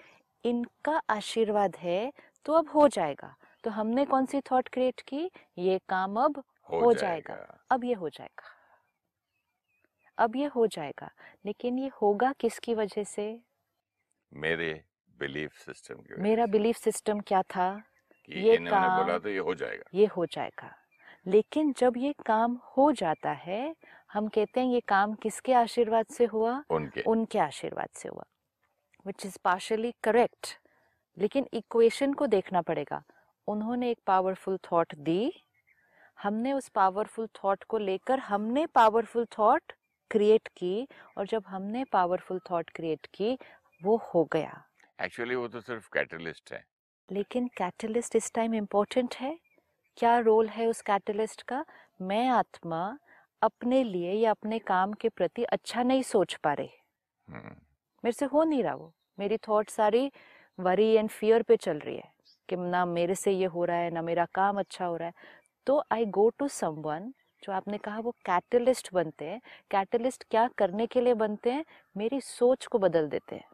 इनका 0.44 1.02
आशीर्वाद 1.10 1.76
है 1.76 2.12
तो 2.44 2.52
अब 2.52 2.68
हो 2.68 2.88
जाएगा। 2.88 3.36
तो 3.64 3.70
हमने 3.70 4.04
कौन 4.04 4.26
सी 4.26 4.40
थॉट 4.40 4.68
क्रिएट 4.68 5.00
की? 5.00 5.30
ये 5.58 5.80
काम 5.88 6.16
अब 6.16 6.42
हो, 6.70 6.80
हो 6.80 6.94
जाएगा, 6.94 7.34
जाएगा। 7.34 7.58
अब 7.70 7.84
ये 7.84 7.94
हो 7.94 8.08
जाएगा। 8.08 8.44
अब 10.18 10.36
ये 10.36 10.46
हो 10.46 10.66
जाएगा। 10.66 11.10
लेकिन 11.46 11.78
ये 11.78 11.90
होगा 12.02 12.32
किसकी 12.32 12.74
वजह 12.74 13.04
से? 13.04 13.40
मेरे 14.32 14.84
बिलीफ 15.18 15.52
सिस्टम 15.52 15.94
की 15.94 16.22
मेरा 16.22 16.46
बिलीफ 16.46 16.76
सिस्टम 16.76 17.20
क्या 17.20 17.42
था? 17.42 17.82
कि 18.26 18.40
ये 18.40 18.54
इन्होंने 18.54 18.86
काम- 18.86 19.04
बोला 19.04 19.18
तो 19.18 19.28
ये 19.28 19.38
हो 19.38 19.54
जाएगा। 19.54 19.84
ये 19.94 20.06
हो 20.06 20.26
जाएगा। 20.26 20.76
लेकिन 21.26 21.72
जब 21.72 21.94
ये 21.96 22.12
काम 22.26 22.60
हो 22.76 22.92
जाता 22.92 23.30
है 23.30 23.76
हम 24.12 24.28
कहते 24.28 24.60
हैं 24.60 24.72
ये 24.72 24.80
काम 24.80 25.14
किसके 25.14 25.52
आशीर्वाद 25.52 26.06
से 26.06 26.24
हुआ? 26.24 26.64
उनके। 26.70 27.02
उनके 27.02 27.38
आशीर्वाद 27.38 27.88
से 27.94 28.08
हुआ 28.08 28.24
विच 29.06 29.26
इज़ 29.26 29.38
पार्शली 29.44 29.94
करेक्ट 30.04 30.58
लेकिन 31.18 31.48
इक्वेशन 31.52 32.12
को 32.12 32.26
देखना 32.26 32.62
पड़ेगा। 32.62 33.02
उन्होंने 33.46 33.90
एक 33.90 33.98
पावरफुल 34.06 34.58
थॉट 34.72 34.94
दी। 34.94 35.44
हमने 36.22 36.52
उस 36.52 36.68
पावरफुल 36.68 37.26
थॉट 37.26 37.64
को 37.64 37.78
लेकर 37.78 38.18
हमने 38.18 38.66
पावरफुल 38.66 39.24
थॉट 39.24 39.72
क्रिएट 40.10 40.48
की 40.56 40.88
और 41.18 41.26
जब 41.26 41.44
हमने 41.46 41.84
पावरफुल 41.84 42.40
थॉट 42.50 42.70
क्रिएट 42.70 43.06
की 43.14 43.38
वो 43.82 43.96
हो 43.96 44.24
गया। 44.32 44.64
एक्चुअली 45.02 45.34
वो 45.34 45.48
तो 45.48 45.60
सिर्फ़ 45.60 45.88
कैटलिस्ट 45.92 46.52
है। 46.52 46.64
लेकिन 47.12 47.46
कैटलिस्ट 47.56 48.16
इस 48.16 48.32
टाइम 48.32 48.54
इम्पोर्टेंट 48.54 49.14
है। 49.14 49.38
क्या 49.96 50.18
रोल 50.18 50.48
है 50.48 50.66
उस 50.66 50.82
कैटलिस्ट 50.82 51.42
का? 51.42 51.64
मैं 52.02 52.28
आत्मा 52.28 52.98
अपने 53.42 53.84
लिए 53.84 54.12
या 54.12 54.30
अपने 54.30 54.58
काम 54.58 54.92
के 54.92 55.08
प्रति 55.08 55.44
अच्छा 55.44 55.82
नहीं 55.82 56.02
सोच 56.02 56.34
पा 56.34 56.52
रही। 56.52 56.70
हम्म, 57.28 57.54
मेरे 58.04 58.12
से 58.12 58.24
हो 58.24 58.44
नहीं 58.44 58.62
रहा 58.62 58.74
वो। 58.74 58.92
मेरी 59.18 59.36
थॉट 59.36 59.70
सारी 59.70 60.12
वरी 60.60 60.92
एंड 60.92 61.08
फियर 61.08 61.42
पे 61.42 61.56
चल 61.56 61.78
रही 61.78 61.96
है 61.96 62.12
कि 62.48 62.56
ना 62.56 62.84
मेरे 62.84 63.14
से 63.14 63.32
ये 63.32 63.44
हो 63.44 63.64
रहा 63.64 63.76
है 63.76 63.90
ना 63.90 64.02
मेरा 64.02 64.26
काम 64.34 64.58
अच्छा 64.58 64.86
हो 64.86 64.96
रहा 64.96 65.08
है। 65.08 65.14
तो 65.66 65.84
आई 65.92 66.04
गो 66.04 66.30
टू 66.30 66.48
समवन 66.48 67.14
जो 67.44 67.52
आपने 67.52 67.78
कहा 67.78 68.00
वो 68.00 68.10
कैटलिस्ट 68.10 68.92
बनते 68.92 69.24
हैं। 69.24 69.40
कैटलिस्ट 69.70 70.24
क्या 70.30 70.48
करने 70.48 70.86
के 70.86 71.00
लिए 71.00 71.14
बनते 71.14 71.52
हैं? 71.52 71.64
मेरी 71.96 72.20
सोच 72.20 72.66
को 72.66 72.78
बदल 72.78 73.08
देते 73.08 73.36
हैं। 73.36 73.48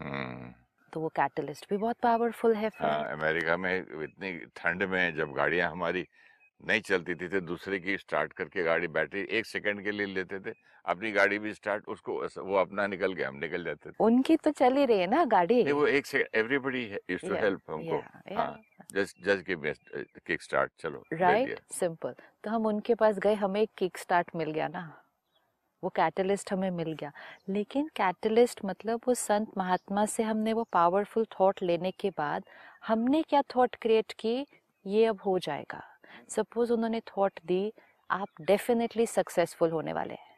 हम्म, 0.00 0.63
तो 0.94 1.00
वो 1.00 1.08
कैटलिस्ट 1.16 1.66
भी 1.70 1.76
बहुत 1.76 1.96
पावरफुल 2.02 2.54
है 2.56 2.68
फिर। 2.70 2.86
हाँ 2.86 3.12
अमेरिका 3.12 3.56
में 3.56 3.72
इतनी 3.76 4.32
ठंड 4.56 4.82
में 4.90 5.14
जब 5.16 5.32
गाड़ियाँ 5.34 5.70
हमारी 5.70 6.06
नहीं 6.60 6.80
चलती 6.82 7.14
थी 7.14 7.28
तो 7.28 7.40
दूसरे 7.42 7.78
की 7.78 7.96
स्टार्ट 7.98 8.32
करके 8.32 8.62
गाड़ी 8.62 8.88
बैटरी 8.88 9.26
एक 9.38 9.46
सेकंड 9.46 9.82
के 9.84 9.90
लिए 9.90 10.06
लेते 10.06 10.38
थे 10.40 10.52
अपनी 10.84 11.10
गाड़ी 11.12 11.38
भी 11.38 11.52
स्टार्ट 11.54 11.88
उसको 11.88 12.12
वो 12.38 12.56
अपना 12.56 12.86
निकल 12.86 13.12
गया 13.12 13.28
हम 13.28 13.36
निकल 13.38 13.64
जाते 13.64 13.90
थे। 13.90 13.94
उनकी 14.00 14.36
तो 14.36 14.50
चल 14.52 14.76
ही 14.76 14.84
रही 14.86 14.98
है 14.98 15.06
ना 15.06 15.24
गाड़ी। 15.24 15.62
नहीं 15.64 15.72
वो 15.72 15.86
एक 15.88 16.06
सेकंड 16.06 16.36
एवरीबॉडी 16.36 16.84
टू 17.10 17.34
हेल्प 17.34 17.70
हमको। 17.70 18.02
Just 18.94 19.24
just 19.24 19.46
give 19.46 19.72
kick 20.26 20.42
start 20.42 20.72
चलो 20.78 21.04
राइट 21.12 21.60
सिंपल 21.72 22.14
तो 22.44 22.50
हम 22.50 22.66
उनके 22.66 22.94
पास 22.94 23.18
गए 23.18 23.34
हमें 23.34 23.66
किक 23.78 23.98
स्टार्ट 23.98 24.30
मिल 24.36 24.50
गया 24.50 24.68
ना। 24.68 24.82
वो 25.84 25.88
कैटलिस्ट 25.96 26.52
हमें 26.52 26.70
मिल 26.72 26.92
गया। 26.92 27.12
लेकिन 27.48 27.88
कैटलिस्ट 27.96 28.64
मतलब 28.64 29.00
वो 29.08 29.14
संत 29.16 29.56
महात्मा 29.58 30.04
से 30.06 30.22
हमने 30.22 30.52
वो 30.52 30.66
पावरफुल 30.72 31.26
थॉट 31.32 31.62
लेने 31.62 31.90
के 31.90 32.10
बाद 32.18 32.44
हमने 32.86 33.22
क्या 33.22 33.42
थॉट 33.56 33.76
क्रिएट 33.76 34.12
की? 34.12 34.46
ये 34.84 35.04
अब 35.06 35.20
हो 35.26 35.38
जाएगा। 35.38 35.82
सपोज़ 36.30 36.72
उन्होंने 36.72 37.00
थॉट 37.08 37.40
दी, 37.46 37.72
आप 38.10 38.28
डेफिनेटली 38.42 39.06
सक्सेसफुल 39.08 39.70
होने 39.70 39.92
वाले 39.92 40.14
हैं। 40.14 40.32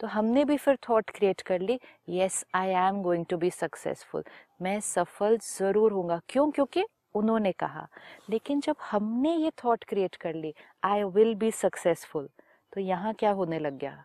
तो 0.00 0.06
हमने 0.08 0.44
भी 0.44 0.56
फिर 0.56 0.76
थॉट 0.88 1.10
क्रिएट 1.10 1.40
कर 1.40 1.60
ली 1.60 1.78
yes 2.10 2.44
I 2.54 2.68
am 2.78 3.02
going 3.02 3.24
to 3.26 3.36
be 3.36 3.50
successful 3.50 4.24
मैं 4.62 4.78
सफल 4.80 5.38
ज़रूर 5.38 5.92
होऊँगा। 5.92 6.20
क्यों? 6.28 6.50
क्योंकि 6.50 6.84
उन्होंने 7.14 7.52
कहा। 7.52 7.86
लेकिन 8.30 8.60
जब 8.60 8.76
हमने 8.90 9.34
ये 9.34 9.50
थॉट 9.64 9.84
क्रिएट 9.84 10.14
कर 10.16 10.34
ली 10.34 10.52
आई 10.84 11.02
विल 11.06 11.34
बी 11.34 11.50
सक्सेसफुल 11.52 12.28
तो 12.72 12.80
यहाँ 12.80 13.12
क्या 13.14 13.30
होने 13.32 13.58
लग 13.58 13.78
गया? 13.78 14.04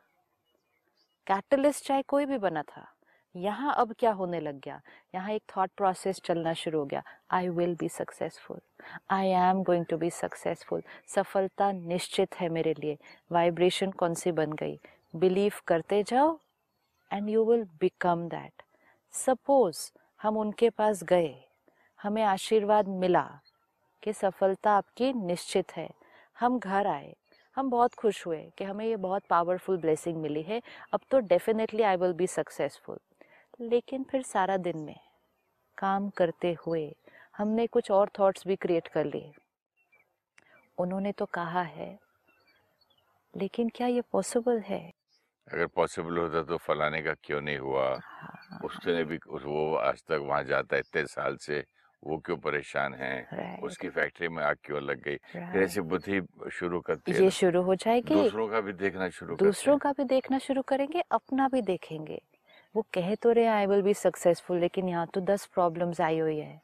कैटलिस्ट 1.28 1.86
चाहे 1.86 2.02
कोई 2.02 2.26
भी 2.26 2.38
बना 2.38 2.62
था। 2.62 2.86
यहाँ 3.36 3.74
अब 3.78 3.94
क्या 4.00 4.12
होने 4.12 4.40
लग 4.40 4.60
गया? 4.60 4.80
यहाँ 5.16 5.32
एक 5.32 5.44
थॉट 5.56 5.72
प्रोसेस 5.78 6.22
चलना 6.26 6.54
शुरू 6.54 6.80
हो 6.80 6.86
गया। 6.86 7.02
I 7.32 7.50
will 7.50 7.76
be 7.76 7.90
successful 7.90 8.60
I 9.10 9.28
am 9.30 9.62
going 9.64 9.86
to 9.86 9.98
be 9.98 10.10
successful 10.10 10.84
सफलता 11.08 11.72
निश्चित 11.72 12.36
है 12.36 12.50
मेरे 12.50 12.74
लिए। 12.74 12.98
वाइब्रेशन 13.32 13.92
कौन 13.92 14.14
सी 14.14 14.32
बन 14.32 14.54
गई? 14.54 14.80
बिलीव 15.16 15.54
करते 15.68 16.04
जाओ 16.04 16.38
and 17.12 17.30
you 17.30 17.44
will 17.46 17.64
become 17.80 18.28
that 18.30 18.64
suppose 19.14 19.92
हम 20.22 20.38
उनके 20.38 20.70
पास 20.70 21.04
गए। 21.04 21.36
हमें 22.00 22.24
आशीर्वाद 22.24 22.88
मिला 22.88 23.30
कि 24.04 24.14
सफलता 24.14 24.72
आपकी 24.72 25.14
निश्चित 25.14 25.78
है। 25.78 25.90
हम 26.40 26.60
घर 26.60 26.88
आए। 26.88 27.16
हम 27.58 27.70
बहुत 27.70 27.94
खुश 27.94 28.26
हुए 28.28 28.42
कि 28.58 28.64
हमें 28.64 28.86
ये 28.86 28.96
बहुत 28.96 29.24
पावरफुल 29.30 29.78
ब्लेसिंग 29.78 30.18
मिली 30.18 30.42
है। 30.42 30.62
अब 30.94 31.02
तो 31.12 31.20
definitely 31.20 31.84
I 31.84 31.96
will 31.96 32.14
be 32.14 32.28
successful 32.28 32.98
लेकिन 33.62 34.04
फिर 34.04 34.22
सारा 34.22 34.58
दिन 34.58 34.78
में 34.78 35.00
काम 35.78 36.10
करते 36.10 36.56
हुए 36.66 36.96
हमने 37.38 37.66
कुछ 37.68 37.92
और 37.92 38.10
थॉट्स 38.20 38.48
भी 38.48 38.56
क्रिएट 38.56 38.88
कर 38.88 39.06
लिए। 39.06 39.32
उन्होंने 40.78 41.12
तो 41.12 41.26
कहा 41.26 41.62
है 41.62 41.98
लेकिन 43.34 43.70
क्या 43.70 43.88
ये 43.88 44.02
पॉसिबल 44.12 44.60
है? 44.60 44.94
अगर 45.48 45.68
पॉसिबल 45.68 46.18
होता 46.18 46.44
तो 46.44 46.58
फलाने 46.58 47.02
का 47.02 47.14
क्यों 47.24 47.42
नहीं 47.42 47.58
हुआ? 47.58 47.88
हाँ, 48.04 48.60
उसने 48.64 49.04
भी 49.04 49.18
उस 49.28 49.44
वो 49.44 49.76
आज 49.76 50.04
तक 50.04 50.20
वहाँ 50.22 50.44
जाता 50.44 50.76
है 50.76 50.80
इतने 50.80 51.06
साल 51.06 51.36
से। 51.38 51.64
वो 52.04 52.18
क्यों 52.18 52.38
परेशान 52.38 52.94
है? 52.94 53.58
उसकी 53.64 53.90
फैक्ट्री 53.90 54.28
में 54.28 54.44
आग 54.44 54.58
क्यों 54.64 54.82
लग 54.82 55.02
गई? 55.04 55.16
फिर 55.32 55.64
ऐसी 55.64 55.82
बुद्धि 55.82 56.22
शुरू 56.52 56.80
करती 56.82 57.12
है 57.12 57.24
ये 57.24 57.30
शुरू 57.32 57.62
हो 57.62 57.76
जाएगी। 57.76 58.14
दूसरों 58.14 58.48
का 58.48 58.62
भी 58.62 58.74
देखना 58.74 59.10
शुरू 59.10 59.36
दूसरों 59.36 59.78
का 59.78 59.92
भी 59.92 60.04
देखना 60.04 60.38
शुरू 60.38 60.62
करेंगे 60.62 61.04
अपना 61.12 61.48
भी 61.48 61.62
देखेंगे। 61.62 62.22
वो 62.76 62.86
कह 62.94 63.14
तो 63.16 63.32
रहे 63.32 63.46
आई 63.46 63.66
विल 63.66 63.82
बी 63.82 63.94
सक्सेसफुल 63.94 64.60
लेकिन 64.60 64.90
यहाँ 64.90 65.08
तो 65.14 65.22
दस 65.22 65.46
प्रॉब्लम्स 65.46 66.02
आई 66.02 66.20
हुई 66.20 66.38
है। 66.38 66.62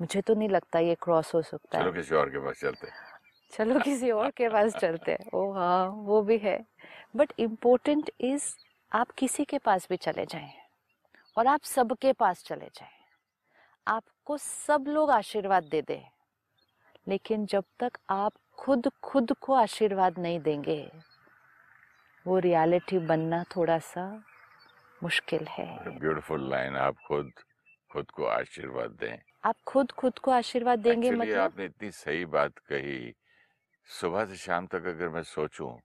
मुझे 0.00 0.20
तो 0.20 0.34
नहीं 0.34 0.48
लगता 0.48 0.78
ये 0.78 0.94
क्रॉस 0.94 1.34
हो 1.34 1.42
सकता 1.42 1.78
चलो 1.78 1.90
है। 1.90 1.96
किसी 1.96 2.14
और 2.14 2.30
के 2.30 2.38
पास 2.38 2.60
चलते 2.60 2.86
हैं। 2.86 3.12
चलो 3.52 3.80
किसी 3.80 4.10
और 4.10 4.30
के 4.30 4.48
पास 4.48 4.76
चलते 4.76 5.12
हैं। 5.12 5.30
ओ 5.34 5.50
हाँ 5.52 5.86
वो 5.86 6.22
भी 6.22 6.38
है। 6.38 6.58
बट 7.16 7.32
इम्पोर्टेंट 7.38 8.10
इज़ 8.20 8.44
आप 8.92 9.10
किसी 9.10 9.44
के 9.44 9.58
पास 9.58 9.86
भी 9.90 9.96
चले 9.96 10.24
जाएँ 10.26 10.52
और 11.36 11.46
आप 11.46 11.62
सबके 11.64 12.12
पास 12.12 12.44
चले 12.44 12.66
जाएँ। 12.66 12.92
आपको 13.86 14.36
सब 14.38 14.84
लोग 14.88 15.10
आशीर्वाद 15.10 15.64
दे 15.64 15.82
दें। 15.82 16.02
लेकिन 17.08 17.46
जब 17.46 17.64
तक 17.80 17.98
आप 18.10 18.32
खुद 18.58 18.88
खुद 19.02 19.32
को 19.32 19.54
आशीर्वाद 19.54 20.18
नहीं 20.18 20.40
देंगे 20.40 20.92
वो 22.26 22.38
रियलिटी 22.38 22.98
बनना 22.98 23.42
थोड़ा 23.56 23.78
सा 23.78 24.24
मुश्किल 25.02 25.46
है। 25.46 25.98
ब्यूटीफुल 25.98 26.50
लाइन 26.50 26.76
आप 26.76 26.96
खुद 27.08 27.32
खुद 27.92 28.10
को 28.10 28.24
आशीर्वाद 28.24 28.90
दें। 28.90 29.18
आप 29.44 29.56
खुद 29.66 29.90
खुद 29.92 30.18
को 30.18 30.30
आशीर्वाद 30.30 30.78
देंगे 30.78 31.08
एक्चुअली 31.08 31.30
मतलब? 31.30 31.42
आपने 31.42 31.64
इतनी 31.64 31.90
सही 31.90 32.24
बात 32.24 32.58
कही। 32.58 33.14
सुबह 33.88 34.24
से 34.24 34.36
शाम 34.36 34.66
तक 34.66 34.86
अगर 34.86 35.08
मैं 35.08 35.22
सोचूं 35.22 35.76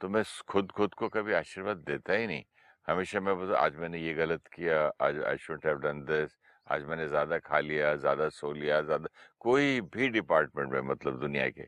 तो 0.00 0.08
मैं 0.08 0.22
खुद 0.48 0.70
खुद 0.72 0.94
को 0.94 1.08
कभी 1.08 1.32
आशीर्वाद 1.32 1.76
देता 1.76 2.12
ही 2.12 2.26
नहीं। 2.26 2.44
हमेशा 2.88 3.20
मैं 3.20 3.34
बस 3.38 3.54
आज 3.56 3.76
मैंने 3.76 3.98
ये 3.98 4.14
गलत 4.14 4.46
किया 4.46 4.92
आज 5.00 5.22
I 5.22 5.36
should 5.36 5.66
have 5.66 5.78
done 5.78 6.04
this 6.04 6.36
आज 6.66 6.84
मैंने 6.84 7.06
ज़्यादा 7.08 7.38
खा 7.38 7.58
लिया 7.60 7.94
ज़्यादा 7.96 8.28
सो 8.30 8.52
लिया 8.52 8.80
ज़्यादा 8.82 9.08
कोई 9.40 9.80
भी 9.92 10.08
डिपार्टमेंट 10.10 10.72
में 10.72 10.80
मतलब 10.90 11.20
दुनिया 11.20 11.48
के 11.50 11.66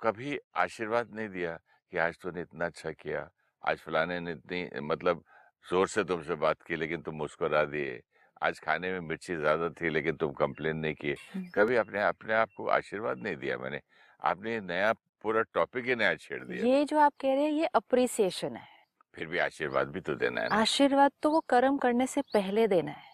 कभी 0.00 0.38
आशीर्वाद 0.56 1.14
नहीं 1.14 1.28
दिया 1.28 1.58
कि 1.92 1.98
आज 1.98 2.18
तूने 2.22 2.40
इतना 2.40 2.66
अच्छा 2.66 2.90
किया 2.92 3.28
आज 3.62 3.78
फलाने 3.78 4.20
ने 4.20 4.32
इतनी 4.32 4.80
मतलब 4.82 5.22
ज़ोर 5.64 5.88
से 5.88 6.04
तुमसे 6.04 6.34
बात 6.36 6.62
की 6.62 6.76
लेकिन 6.76 7.00
तुम 7.02 7.14
मुस्कुरा 7.16 7.64
दिए। 7.66 8.00
आज 8.42 8.58
खाने 8.60 8.90
में 8.92 9.00
मिर्ची 9.02 9.36
ज़्यादा 9.36 9.68
थी 9.70 9.88
लेकिन 9.90 10.16
तुम 10.16 10.32
कंप्लेन 10.34 10.76
नहीं 10.76 10.94
किए। 10.94 11.14
कभी 11.54 11.76
अपने 11.76 12.02
अपने 12.02 12.34
आप 12.34 12.48
को 12.56 12.66
आशीर्वाद 12.70 13.18
नहीं 13.18 13.36
दिया 13.36 13.56
मैंने। 13.58 13.80
आपने 14.22 14.60
नया 14.62 14.92
पूरा 15.24 15.42
टॉपिक 15.54 15.86
ही 15.86 15.94
नया 15.96 16.14
छेड़ 16.16 16.42
दिया। 16.44 16.66
ये 16.66 16.84
जो 16.84 16.98
आप 17.00 17.12
कह 17.20 17.34
रहे 17.34 17.44
हैं 17.44 17.50
ये 17.52 17.66
अप्रिसिएशन 17.74 18.56
है। 18.56 18.66
फिर 19.14 19.26
भी 19.26 19.38
आशीर्वाद 19.40 19.88
भी 19.88 20.00
तो 20.00 20.14
देना 20.14 20.40
है 20.40 20.48
आशीर्वाद 20.52 21.12
तो 21.22 21.30
वो 21.30 21.40
कर्म 21.48 21.78
करने 21.78 22.06
से 22.06 22.22
पहले 22.34 22.66
देना 22.68 22.90
है। 22.92 23.07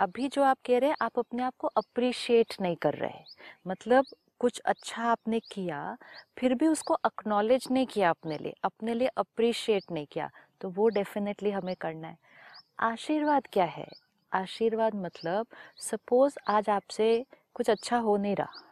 अभी 0.00 0.28
जो 0.28 0.42
आप 0.42 0.58
कह 0.66 0.78
रहे 0.78 0.90
हैं 0.90 0.96
आप 1.00 1.18
अपने 1.18 1.42
आप 1.42 1.54
को 1.58 1.68
अप्रिशिएट 1.68 2.54
नहीं 2.60 2.76
कर 2.76 2.94
रहे 2.94 3.22
मतलब 3.66 4.06
कुछ 4.40 4.58
अच्छा 4.64 5.02
आपने 5.02 5.40
किया 5.52 5.96
फिर 6.38 6.54
भी 6.54 6.66
उसको 6.66 6.94
अक्नॉलेज 7.04 7.66
नहीं 7.70 7.86
किया 7.86 8.10
अपने 8.10 8.38
लिए 8.38 8.54
अपने 8.64 8.94
लिए 8.94 9.08
अप्रिशिएट 9.16 9.84
नहीं 9.92 10.06
किया 10.12 10.30
तो 10.60 10.68
वो 10.70 10.88
डेफिनेटली 10.88 11.50
हमें 11.50 11.74
करना 11.80 12.08
है। 12.08 12.16
आशीर्वाद 12.82 13.46
क्या 13.52 13.64
है? 13.64 13.86
आशीर्वाद 14.32 14.94
मतलब 14.96 15.46
सपोज़ 15.80 16.38
आज 16.48 16.68
आपसे 16.70 17.24
कुछ 17.54 17.70
अच्छा 17.70 17.98
हो 17.98 18.16
नहीं 18.16 18.36
रहा। 18.36 18.62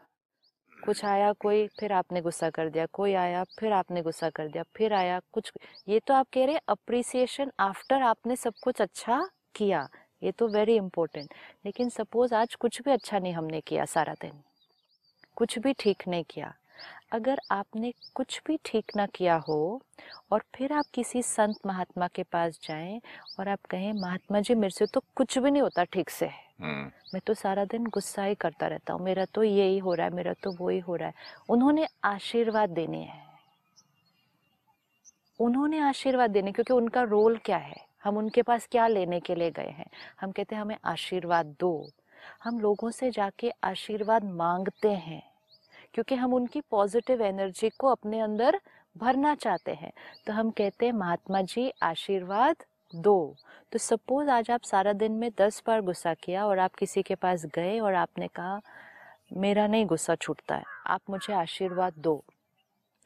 कुछ 0.73 1.05
आया 1.05 1.33
कोई 1.33 1.67
फिर 1.81 1.93
आपने 1.93 2.21
गुस्सा 2.21 2.51
कर 2.51 2.69
दिया 2.71 2.87
कोई 2.93 3.13
आया 3.15 3.45
फिर 3.59 3.73
आपने 3.73 4.03
गुस्सा 4.03 4.31
कर 4.31 4.49
दिया 4.49 4.63
फिर 4.77 4.93
आया 4.93 5.21
कुछ 5.33 5.53
ये 5.89 6.01
तो 6.07 6.15
आप 6.15 6.27
कह 6.35 6.45
रहे 6.45 6.55
हैं 6.55 6.61
अप्रिसिएशन 6.69 7.51
आफ्टर 7.61 8.03
आपने 8.03 8.37
सब 8.37 8.55
कुछ 8.63 8.81
अच्छा 8.83 9.21
किया। 9.55 9.89
ये 10.23 10.33
तो 10.33 10.49
वेरी 10.49 10.77
इंपॉर्टेंट 10.77 11.35
लेकिन 11.65 11.89
सपोज़ 11.89 12.35
आज 12.35 12.55
कुछ 12.55 12.83
भी 12.83 12.91
अच्छा 12.91 13.19
नहीं 13.19 13.33
हमने 13.33 13.61
किया 13.61 13.85
सारा 13.85 14.15
दिन 14.15 14.33
कुछ 15.37 15.59
भी 15.59 15.73
ठीक 15.73 16.03
नहीं 16.09 16.25
किया 16.31 16.55
अगर 17.13 17.41
आपने 17.51 17.95
कुछ 18.15 18.43
भी 18.47 18.59
ठीक 18.65 18.85
ना 18.97 19.07
किया 19.07 19.37
हो 19.37 19.83
और 20.31 20.43
फिर 20.55 20.73
आप 20.73 20.85
किसी 20.95 21.23
संत 21.23 21.57
महात्मा 21.67 22.09
के 22.09 22.23
पास 22.23 22.61
जाएँ 22.63 23.01
और 23.39 23.49
आप 23.49 23.59
कहें 23.71 23.93
महात्मा 23.93 24.41
जी 24.41 24.55
मेरे 24.55 24.71
से 24.71 24.87
तो 24.87 25.03
कुछ 25.17 25.39
भी 25.39 25.51
नहीं 25.51 25.63
होता 25.63 25.85
ठीक 25.85 26.11
से। 26.11 26.27
हम्म, 26.27 26.91
मैं 27.15 27.21
तो 27.27 27.35
सारा 27.35 27.65
दिन 27.65 27.87
गुस्सा 27.87 28.25
ही 28.25 28.35
करता 28.35 28.67
रहता 28.67 28.93
हूँ 28.93 29.03
मेरा 29.03 29.25
तो 29.25 29.43
ये 29.43 29.65
ही 29.65 29.79
हो 29.79 29.95
रहा 29.95 30.07
है 30.07 30.15
मेरा 30.15 30.33
तो 30.33 30.53
वो 30.53 30.69
ही 30.69 30.79
हो 30.79 30.97
रहा 30.97 31.09
है। 31.09 31.15
उन्होंने 31.49 31.89
आशीर्वाद 32.05 32.71
देने 32.71 32.99
हैं। 32.99 33.27
उन्होंने 35.41 35.79
आशीर्वाद 35.79 36.31
देने 36.31 36.53
क्योंकि 36.53 36.73
उनका 36.73 37.03
रोल 37.03 37.37
क्या 37.37 37.57
है? 37.57 37.92
हम 38.05 38.17
उनके 38.17 38.43
पास 38.43 38.67
क्या 38.71 38.87
लेने 38.87 39.21
के 39.21 39.35
लिए 39.35 39.51
गए 39.51 39.69
हैं? 39.69 39.87
हम 40.21 40.31
कहते 40.31 40.55
हैं, 40.55 40.63
हमें 40.63 40.77
आशीर्वाद 40.85 41.55
दो। 41.61 41.89
हम 42.45 42.61
लोगों 42.61 42.91
से 42.91 43.11
जाके 43.11 43.51
आशीर्वाद 43.65 44.25
मांगते 44.25 44.91
हैं, 44.91 45.23
क्योंकि 45.95 46.15
हम 46.15 46.35
उनकी 46.35 46.61
पॉजिटिव 46.71 47.23
एनर्जी 47.23 47.71
को 47.71 47.89
अपने 47.89 48.21
अंदर 48.21 48.61
भरना 48.97 49.35
चाहते 49.35 49.75
हैं। 49.75 49.93
तो 50.27 50.33
हम 50.33 50.51
कहते 50.51 50.87
हैं, 50.87 50.93
महात्मा 50.93 51.41
जी, 51.43 51.73
आशीर्वाद 51.83 52.65
दो। 52.93 53.35
तो 53.73 53.79
सपोज़ 53.79 54.31
आज 54.31 54.51
आप 54.51 54.63
सारा 54.63 54.93
दिन 54.93 55.13
में 55.13 55.31
दस 55.39 55.63
बार 55.67 55.81
गुस्सा 55.81 56.15
किया 56.15 56.47
और 56.47 56.59
आप 56.59 56.75
किसी 56.75 57.03
के 57.03 57.15
पास 57.15 57.47
गए 57.47 57.79
और 57.81 57.95
आपने 57.95 58.29
कहा, 58.29 58.61
मेरा 59.33 59.67
नहीं 59.67 59.87
गुस्सा 59.87 60.15
छूटता 60.15 60.57
है, 60.57 60.65
आप 60.87 61.01
मुझे 61.11 61.33
आशीर्वाद 61.35 61.95
दो। 61.99 62.23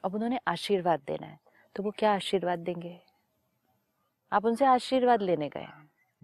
अब 0.05 0.15
उन्होंने 0.15 0.39
आशीर्वाद 0.49 1.01
देना 1.07 1.27
है 1.27 1.39
तो 1.77 1.83
वो 1.83 1.91
क्या 1.91 2.15
आशीर्वाद 2.15 2.59
देंगे? 2.59 2.99
आप 4.37 4.45
उनसे 4.45 4.65
आशीर्वाद 4.65 5.23
लेने 5.23 5.49
गए। 5.49 5.67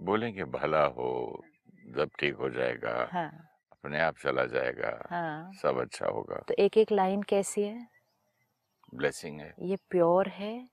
बोलेंगे 0.01 0.45
भला 0.45 0.85
हो 0.85 1.45
जब 1.87 2.11
ठीक 2.21 2.35
हो 2.35 2.51
जाएगा 2.51 3.09
हाँ। 3.13 3.49
अपने 3.73 4.01
आप 4.01 4.15
चला 4.23 4.45
जाएगा 4.45 5.07
हाँ। 5.11 5.53
सब 5.53 5.81
अच्छा 5.81 6.07
होगा। 6.07 6.45
तो 6.49 6.55
एक 6.59 6.79
एक 6.79 6.93
लाइन 6.93 7.23
कैसी 7.23 7.63
है? 7.63 7.89
ब्लेसिंग 8.95 9.41
है। 9.41 9.55
ये 9.61 9.77
प्योर 9.91 10.29
है 10.29 10.69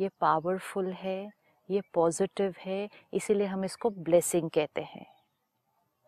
ये 0.00 0.08
पावरफुल 0.20 0.92
है 0.92 1.32
ये 1.70 1.80
पॉजिटिव 1.94 2.54
है 2.58 2.88
इसीलिए 3.14 3.46
हम 3.46 3.64
इसको 3.64 3.90
ब्लेसिंग 3.90 4.50
कहते 4.50 4.80
हैं। 4.80 5.06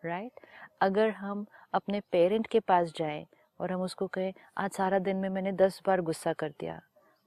राइट? 0.05 0.33
right? 0.33 0.49
अगर 0.81 1.11
हम 1.11 1.47
अपने 1.73 2.01
पेरेंट 2.01 2.47
के 2.47 2.61
पास 2.61 2.93
जाएँ 2.97 3.27
और 3.61 3.73
हम 3.73 3.81
उसको 3.83 4.07
कहें 4.07 4.33
आज 4.59 4.71
सारा 4.71 4.99
दिन 4.99 5.17
में 5.17 5.29
मैंने 5.29 5.53
दस 5.53 5.83
बार 5.87 6.01
गुस्सा 6.01 6.33
कर 6.33 6.49
दिया। 6.49 6.83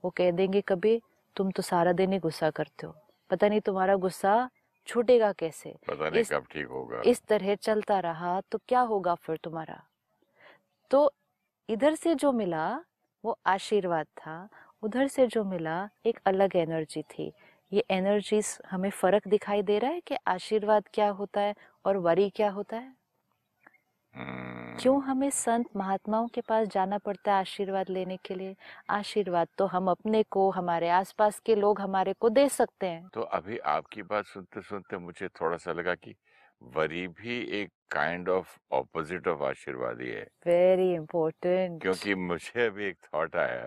वो 0.06 0.10
कह 0.10 0.32
देंगे 0.32 0.62
कभी 0.62 1.01
तुम 1.36 1.51
तो 1.51 1.62
सारा 1.62 1.91
दिन 1.91 2.13
ही 2.13 2.20
गुस्सा 2.20 2.50
करते 2.50 2.88
हो। 2.88 2.96
पता 3.29 3.50
नहीं 3.50 3.62
तुम्हारा 3.62 3.96
गुस्सा 3.96 4.50
छूटेगा 4.88 5.31
कैसे। 5.31 5.75
पता 5.88 6.10
नहीं 6.10 6.22
इस- 6.22 6.34
कब 6.34 6.46
ठीक 6.51 6.67
होगा। 6.67 7.01
इस 7.05 7.22
तरह 7.22 7.55
चलता 7.55 8.00
रहा 8.00 8.41
तो 8.41 8.57
क्या 8.57 8.79
होगा 8.79 9.15
फिर 9.15 9.38
तुम्हारा? 9.43 9.84
तो 10.89 11.13
इधर 11.69 11.96
से 11.96 12.15
जो 12.15 12.31
मिला 12.31 12.79
वो 13.25 13.39
आशीर्वाद 13.46 14.05
था। 14.05 14.50
उधर 14.81 15.07
से 15.07 15.27
जो 15.27 15.43
मिला 15.43 15.89
एक 16.05 16.19
अलग 16.25 16.55
एनर्जी 16.55 17.01
थी। 17.01 17.34
ये 17.74 17.86
एनर्जीज 17.91 18.57
हमें 18.72 18.89
फ़र्क 18.89 19.27
दिखाई 19.27 19.62
दे 19.62 19.79
रहा 19.79 19.91
है 19.91 20.01
कि 20.01 20.17
आशीर्वाद 20.27 20.84
क्या 20.93 21.10
होता 21.10 21.41
है 21.41 21.55
और 21.86 21.98
वरी 21.98 22.29
क्या 22.29 22.50
होता 22.50 22.77
है? 22.77 22.97
क्यों 24.80 25.02
हमें 25.04 25.30
संत 25.30 25.66
महात्माओं 25.76 26.28
के 26.28 26.42
पास 26.42 26.68
जाना 26.68 26.98
पड़ता 26.98 27.34
है 27.34 27.40
आशीर्वाद 27.40 27.90
लेने 27.90 28.18
के 28.18 28.36
लिए? 28.36 28.56
आशीर्वाद 28.90 29.48
तो 29.58 29.66
हम 29.66 29.90
अपने 29.92 30.24
को 30.32 30.50
हमारे 30.52 30.90
आसपास 30.90 31.40
के 31.40 31.56
लोग 31.56 31.82
हमारे 31.82 32.14
को 32.14 32.30
दे 32.30 32.48
सकते 32.50 32.88
हैं। 32.88 33.10
तो 33.14 33.22
अभी 33.22 33.58
आपकी 33.68 34.04
बात 34.04 34.26
सुनते 34.26 34.62
सुनते 34.62 34.98
मुझे 34.98 35.28
थोड़ा 35.42 35.58
सा 35.58 35.72
लगा 35.72 35.96
कि 35.96 36.16
वरी 36.62 37.08
भी 37.08 37.40
एक 37.62 37.72
काइंड 37.92 38.30
ऑफ़ 38.30 38.58
ऑपोजिट 38.72 39.28
ऑफ़ 39.28 39.44
आशीर्वाद 39.44 40.02
ही। 40.02 40.10
है 40.10 40.28
वेरी 40.48 40.88
इम्पोर्टेंट 40.94 41.84
क्योंकि 41.84 42.14
मुझे 42.16 42.66
अभी 42.66 42.86
एक 42.86 42.98
थॉट 43.06 43.36
आया 43.36 43.64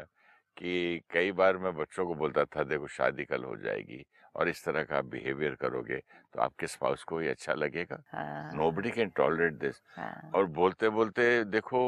कि 0.57 1.00
कई 1.11 1.33
बार 1.33 1.57
मैं 1.59 1.75
बच्चों 1.76 2.07
को 2.07 2.14
बोलता 2.14 2.45
था 2.47 2.62
देखो 2.64 2.87
शादी 2.88 3.25
कल 3.25 3.45
हो 3.45 3.57
जाएगी। 3.57 4.04
और 4.37 4.49
इस 4.49 4.64
तरह 4.64 4.82
का 4.82 5.00
बिहेवियर 5.02 5.54
करोगे 5.54 5.96
तो 6.34 6.40
आपके 6.40 6.66
स्पाउस 6.66 7.04
को 7.04 7.20
ये 7.22 7.28
अच्छा 7.28 7.54
लगेगा। 7.54 8.02
हाँ, 8.12 8.52
नोबडी 8.54 8.90
कैन 8.90 9.08
टॉलरेट 9.16 9.54
दिस 9.54 9.80
हाँ, 9.96 10.30
और 10.34 10.46
बोलते 10.46 10.88
बोलते 10.88 11.44
देखो 11.44 11.82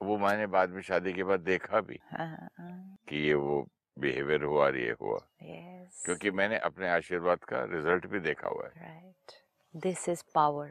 वो 0.00 0.18
मैंने 0.18 0.46
बाद 0.46 0.70
में 0.70 0.80
शादी 0.82 1.12
के 1.12 1.24
बाद 1.24 1.40
देखा 1.40 1.80
भी 1.80 2.00
हाँ, 2.10 2.48
हाँ, 2.58 2.96
कि 3.08 3.16
ये 3.16 3.34
वो 3.34 3.66
बिहेवियर 3.96 4.42
हुआ 4.42 4.64
और 4.64 4.76
ये 4.76 4.96
हुआ। 5.00 5.18
Yes. 5.42 6.04
क्योंकि 6.04 6.30
मैंने 6.30 6.58
अपने 6.58 6.88
आशीर्वाद 6.88 7.44
का 7.44 7.62
रिज़ल्ट 7.64 8.06
भी 8.06 8.20
देखा 8.20 8.48
हुआ 8.48 8.66
है। 8.66 8.82
Right 8.82 9.32
this 9.74 10.08
is 10.08 10.22
power 10.34 10.70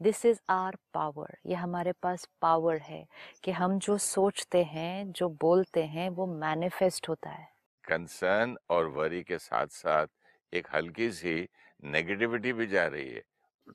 this 0.00 0.24
is 0.26 0.38
our 0.50 0.76
power 0.94 1.36
ये 1.46 1.54
हमारे 1.54 1.92
पास 1.92 2.28
पावर 2.42 2.78
है 2.78 3.04
कि 3.44 3.50
हम 3.50 3.78
जो 3.78 3.96
सोचते 3.98 4.62
हैं 4.64 5.12
जो 5.12 5.28
बोलते 5.40 5.84
हैं 5.84 6.08
वो 6.10 6.26
मैनिफेस्ट 6.26 7.08
होता 7.08 7.30
है। 7.30 7.48
कंसर्न 7.84 8.56
और 8.70 8.86
वरी 8.86 9.22
के 9.22 9.38
साथ 9.38 9.66
साथ 9.66 10.06
एक 10.52 10.68
हल्की 10.74 11.10
सी 11.10 11.48
नेगेटिविटी 11.84 12.52
भी 12.52 12.66
जा 12.66 12.86
रही 12.86 13.08
है 13.08 13.22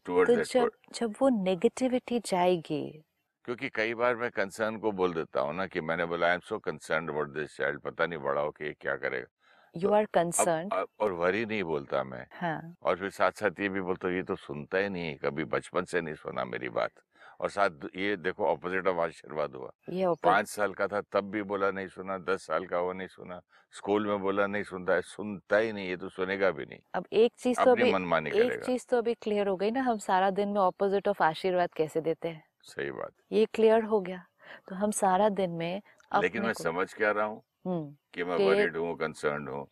टुवर्ड्स 0.05 0.53
तो 0.53 0.59
जब 0.59 0.71
जब 0.93 1.15
वो 1.21 1.29
नेगेटिविटी 1.43 2.19
जाएगी 2.19 3.03
क्योंकि 3.45 3.69
कई 3.69 3.93
बार 3.93 4.15
मैं 4.15 4.29
कंसर्न 4.31 4.77
को 4.77 4.91
बोल 4.91 5.13
देता 5.13 5.41
हूँ 5.41 5.55
ना 5.55 5.67
कि 5.67 5.81
मैंने 5.81 6.05
बोला 6.05 6.27
I 6.27 6.33
am 6.33 6.39
so 6.39 6.59
concern 6.59 7.07
about 7.07 7.29
this 7.29 7.57
child 7.57 7.79
पता 7.79 8.05
नहीं 8.05 8.19
बड़ा 8.19 8.41
हो 8.41 8.51
कि 8.51 8.73
क्या 8.73 8.95
करेगा? 8.95 9.27
यू 9.75 9.91
आर 9.91 10.05
कंसर्न 10.05 10.69
और 10.99 11.11
वरी 11.11 11.45
नहीं 11.45 11.63
बोलता 11.63 12.03
मैं। 12.03 12.25
हाँ। 12.31 12.75
और 12.81 12.97
फिर 12.97 13.09
साथ 13.09 13.31
साथ 13.31 13.59
ये 13.59 13.69
भी 13.69 13.81
बोलता 13.81 14.07
हूँ 14.07 14.15
ये 14.15 14.23
तो 14.23 14.35
सुनता 14.35 14.77
ही 14.77 14.89
नहीं 14.89 15.15
कभी 15.15 15.43
बचपन 15.43 15.85
से 15.85 16.01
नहीं 16.01 16.15
सुना 16.15 16.45
मेरी 16.45 16.69
बात। 16.69 16.91
और 17.39 17.49
साथ 17.49 17.85
ये 17.95 18.15
देखो 18.17 18.45
ऑपोजिट 18.47 18.87
ऑफ़ 18.87 18.99
आशीर्वाद 18.99 19.55
हुआ। 19.55 19.71
ये 19.89 20.05
पाँच 20.23 20.47
साल 20.47 20.73
का 20.73 20.87
था 20.87 21.01
तब 21.11 21.29
भी 21.31 21.43
बोला 21.45 21.71
नहीं 21.71 21.87
सुना 21.87 22.17
दस 22.23 22.45
साल 22.45 22.65
का 22.65 22.77
हुआ 22.77 22.93
नहीं 22.93 23.07
सुना 23.07 23.41
स्कूल 23.73 24.07
में 24.07 24.19
बोला 24.21 24.47
नहीं 24.47 24.63
सुनता 24.63 24.93
है 24.93 25.01
सुनता 25.03 25.57
ही 25.57 25.71
नहीं 25.73 25.87
ये 25.89 25.97
तो 25.97 26.09
सुनेगा 26.09 26.51
भी 26.51 26.65
नहीं। 26.65 26.79
अब 26.93 27.05
एक 27.13 27.31
चीज़ 27.37 27.59
तो 27.63 27.71
अपनी 27.71 27.71
अभी 27.71 27.87
मनमानी 27.87 28.31
एक 28.35 28.55
चीज़ 28.57 28.85
तो 28.89 28.97
अभी 28.97 29.13
क्लियर 29.13 29.47
हो 29.47 29.55
गई 29.57 29.71
ना 29.71 29.81
हम 29.81 29.97
सारा 29.99 30.29
दिन 30.31 30.49
में 30.49 30.59
ऑपोजिट 30.61 31.07
ऑफ़ 31.07 31.23
आशीर्वाद 31.23 31.73
कैसे 31.73 32.01
देते 32.01 32.27
हैं? 32.27 32.43
सही 32.63 32.91
बात। 32.91 33.13
ये 33.31 33.45
क्लियर 33.45 33.83
हो 33.83 33.99
गया। 34.01 34.25
तो 34.69 34.75
हम 34.75 34.91
सारा 34.93 35.29
दिन 35.31 35.51
में 35.53 35.81
लेकिन 36.11 36.43
मैं 36.43 36.53
समझ 36.55 36.93
क्या 36.93 37.11
रहा 37.11 37.25
हूँ 37.25 37.41
हम्म 37.65 37.95
कि 38.13 38.23
मैं 38.23 38.37
वरीड 38.41 38.77
हूँ 38.77 38.95
कंसर्न 38.97 39.47
हूँ। 39.47 39.67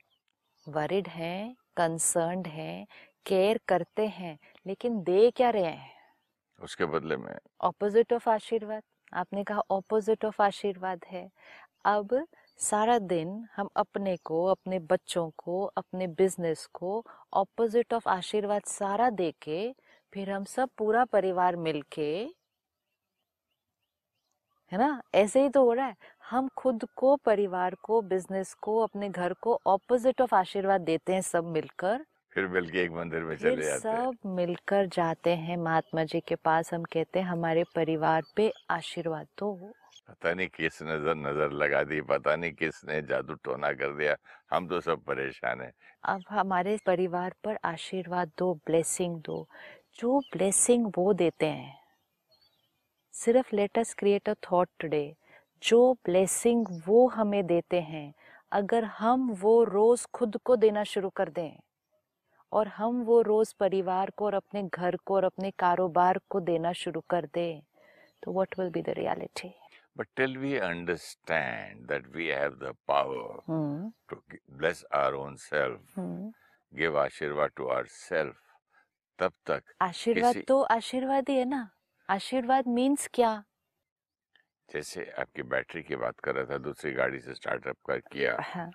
वरिड 0.67 1.07
हैं 1.07 1.55
कंसर्न 1.77 2.43
हैं 2.45 2.85
केयर 3.25 3.59
करते 3.67 4.07
हैं 4.11 4.37
लेकिन 4.65 5.01
दे 5.03 5.29
क्या 5.31 5.49
रहे 5.49 5.71
हैं? 5.71 5.92
उसके 6.63 6.85
बदले 6.87 7.17
में। 7.17 7.33
ऑपोजिट 7.61 8.11
ऑफ़ 8.13 8.29
आशीर्वाद? 8.29 8.83
आपने 9.13 9.43
कहा 9.43 9.61
ऑपोजिट 9.71 10.25
ऑफ़ 10.25 10.41
आशीर्वाद 10.41 11.05
है। 11.07 11.29
अब 11.85 12.15
सारा 12.59 12.97
दिन 13.05 13.29
हम 13.55 13.69
अपने 13.77 14.17
को, 14.17 14.43
अपने 14.45 14.79
बच्चों 14.87 15.29
को, 15.37 15.63
अपने 15.77 16.07
बिज़नेस 16.15 16.65
को 16.73 17.03
ऑपोजिट 17.35 17.93
ऑफ़ 17.93 18.09
आशीर्वाद 18.09 18.63
सारा 18.69 19.09
दे 19.11 19.31
के 19.41 19.61
फिर 20.13 20.31
हम 20.31 20.43
सब 20.49 20.69
पूरा 20.77 21.05
परिवार 21.07 21.55
मिलके, 21.61 22.11
है 24.71 24.77
ना? 24.77 25.01
ऐसे 25.15 25.41
ही 25.43 25.49
तो 25.49 25.63
हो 25.65 25.73
रहा 25.73 25.85
है। 25.85 25.95
हम 26.23 26.47
खुद 26.57 26.83
को, 26.95 27.15
परिवार 27.17 27.75
को 27.83 28.01
बिज़नेस 28.03 28.53
को, 28.53 28.77
अपने 28.79 29.09
घर 29.09 29.33
को 29.41 29.59
ऑपोजिट 29.67 30.21
ऑफ़ 30.21 30.35
आशीर्वाद 30.35 30.81
देते 30.81 31.13
हैं 31.13 31.21
सब 31.23 31.45
मिलकर। 31.49 32.05
फिर 32.33 32.47
मिल 32.47 32.69
के 32.69 32.81
एक 32.83 32.91
मंदिर 32.91 33.23
में 33.23 33.35
चले 33.37 33.63
जाते 33.63 33.89
हैं। 33.89 33.95
सब 33.97 34.29
मिलकर 34.29 34.87
जाते 34.93 35.35
हैं 35.37 35.57
महात्मा 35.59 36.03
जी 36.03 36.19
के 36.19 36.35
पास। 36.37 36.73
हम 36.73 36.83
कहते 36.83 37.19
हैं 37.19 37.27
हमारे 37.27 37.63
परिवार 37.75 38.23
पे 38.35 38.51
आशीर्वाद 38.71 39.27
दो। 39.39 39.53
पता 40.09 40.33
नहीं 40.33 40.47
किस 40.47 40.81
नज़र 40.83 41.15
नज़र 41.17 41.51
लगा 41.53 41.83
दी 41.83 41.99
पता 42.03 42.35
नहीं 42.35 42.51
किसने 42.53 43.01
जादू 43.03 43.33
टोना 43.43 43.71
कर 43.73 43.95
दिया। 43.97 44.15
हम 44.51 44.67
तो 44.67 44.79
सब 44.81 45.03
परेशान 45.03 45.61
हैं। 45.61 45.71
अब 46.05 46.23
हमारे 46.29 46.77
परिवार 46.85 47.33
पर 47.43 47.57
आशीर्वाद 47.65 48.31
दो 48.37 48.53
ब्लेसिंग 48.67 49.15
दो। 49.21 49.47
जो 49.99 50.19
ब्लेसिंग 50.33 50.91
वो 50.97 51.13
देते 51.13 51.45
हैं 51.47 51.75
सिर्फ़ 53.13 53.55
let 53.55 53.77
us 53.79 53.93
create 53.93 54.29
a 54.29 54.33
thought 54.43 54.69
today. 54.79 55.05
जो 55.63 55.93
ब्लेसिंग 56.05 56.65
वो 56.87 57.07
हमें 57.07 57.45
देते 57.47 57.81
हैं 57.81 58.13
अगर 58.51 58.83
हम 58.93 59.29
वो 59.41 59.63
रोज 59.65 60.05
खुद 60.13 60.37
को 60.45 60.55
देना 60.55 60.83
शुरू 60.85 61.09
कर 61.09 61.29
दें 61.29 61.51
और 62.53 62.67
हम 62.67 63.01
वो 63.03 63.21
रोज 63.21 63.53
परिवार 63.53 64.09
को 64.09 64.25
और 64.25 64.33
अपने 64.33 64.63
घर 64.63 64.95
को 64.95 65.15
और 65.15 65.23
अपने 65.23 65.51
कारोबार 65.51 66.19
को 66.29 66.39
देना 66.39 66.73
शुरू 66.73 67.01
कर 67.09 67.25
दें। 67.25 67.61
तो 68.23 68.33
what 68.33 68.59
will 68.59 68.69
be 68.69 68.81
the 68.81 68.89
reality 68.89 69.53
But 69.99 70.07
till 70.19 70.31
we 70.43 70.51
understand 70.65 71.87
that 71.87 72.05
we 72.15 72.27
have 72.37 72.55
the 72.59 72.73
power 72.91 73.41
hmm 73.49 73.91
to 74.11 74.17
bless 74.61 74.83
our 74.99 75.15
own 75.15 75.35
self, 75.37 75.79
hmm 75.97 76.31
give 76.73 76.95
ashirwad 76.95 77.51
to 77.59 77.67
ourself, 77.67 78.35
तब 79.19 79.33
तक 79.45 79.63
आशीर्वाद 79.81 80.35
तो 80.47 80.61
आशीर्वाद 80.61 81.29
ही 81.29 81.37
है 81.37 81.45
ना। 81.45 81.69
आशीर्वाद 82.09 82.67
मीन्स 82.67 83.09
क्या? 83.13 83.43
जैसे 84.73 85.13
आपकी 85.19 85.43
बैटरी 85.43 85.83
की 85.83 85.95
बात 85.95 86.19
कर 86.19 86.35
रहा 86.35 86.45
था 86.45 86.57
दूसरी 86.57 86.91
गाड़ी 86.91 87.19
से 87.19 87.33
स्टार्टअप 87.33 87.77
कर 87.85 87.99
किया। 87.99 88.37
हाँ, 88.41 88.71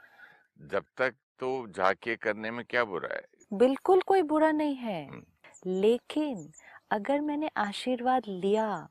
जब 0.62 0.84
तक 0.96 1.14
तो 1.38 1.66
जाके 1.68 2.16
करने 2.16 2.50
में 2.50 2.64
क्या 2.64 2.84
बुरा 2.84 3.14
है? 3.14 3.22
बिल्कुल 3.52 4.00
कोई 4.00 4.22
बुरा 4.22 4.52
नहीं 4.52 4.74
है। 4.74 5.06
हम्म। 5.06 5.22
लेकिन 5.66 6.50
अगर 6.90 7.20
मैंने 7.20 7.50
आशीर्वाद 7.56 8.22
लिया 8.28 8.88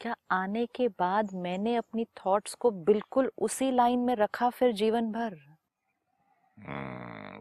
क्या 0.00 0.16
आने 0.30 0.66
के 0.66 0.88
बाद 0.88 1.34
मैंने 1.34 1.76
अपनी 1.76 2.04
थॉट्स 2.04 2.54
को 2.54 2.70
बिल्कुल 2.70 3.32
उसी 3.38 3.70
लाइन 3.70 3.98
में 3.98 4.14
रखा 4.16 4.50
फिर 4.50 4.72
जीवन 4.72 5.12
भर? 5.12 5.36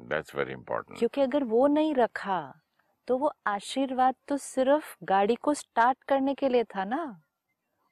दैट्स 0.02 0.36
वेरी 0.36 0.52
इंपॉर्टेंट 0.52 1.00
क्योंकि 1.00 1.22
अगर 1.22 1.43
वो 1.43 1.67
नहीं 1.67 1.95
रखा 1.95 2.54
तो 3.08 3.17
वो 3.17 3.32
आशीर्वाद 3.48 4.15
तो 4.28 4.38
सिर्फ़ 4.38 4.98
गाड़ी 5.04 5.36
को 5.36 5.54
स्टार्ट 5.54 6.04
करने 6.04 6.34
के 6.34 6.50
लिए 6.50 6.63
था 6.63 6.86
ना? 6.86 7.22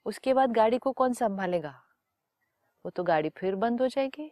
उसके 0.06 0.34
बाद 0.34 0.52
गाड़ी 0.52 0.78
को 0.78 0.92
कौन 0.92 1.14
संभालेगा? 1.14 1.82
वो 2.86 2.90
तो 2.90 3.04
गाड़ी 3.04 3.30
फिर 3.30 3.56
बंद 3.56 3.82
हो 3.82 3.88
जाएगी। 3.88 4.32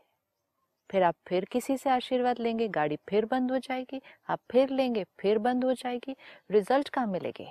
फिर 0.90 1.04
आप 1.04 1.16
फिर 1.28 1.46
किसी 1.46 1.78
से 1.78 1.90
आशीर्वाद 1.90 2.40
लेंगे, 2.40 2.68
गाड़ी 2.68 2.98
फिर 3.10 3.26
बंद 3.26 3.52
हो 3.52 3.58
जाएगी, 3.60 4.02
आप 4.30 4.40
फिर 4.52 4.70
लेंगे, 4.70 5.06
फिर 5.20 5.38
बंद 5.40 5.66
हो 5.66 5.74
जाएगी, 5.74 6.16
रिज़ल्ट 6.52 6.90
कहाँ 6.90 7.08
मिलेगी? 7.08 7.48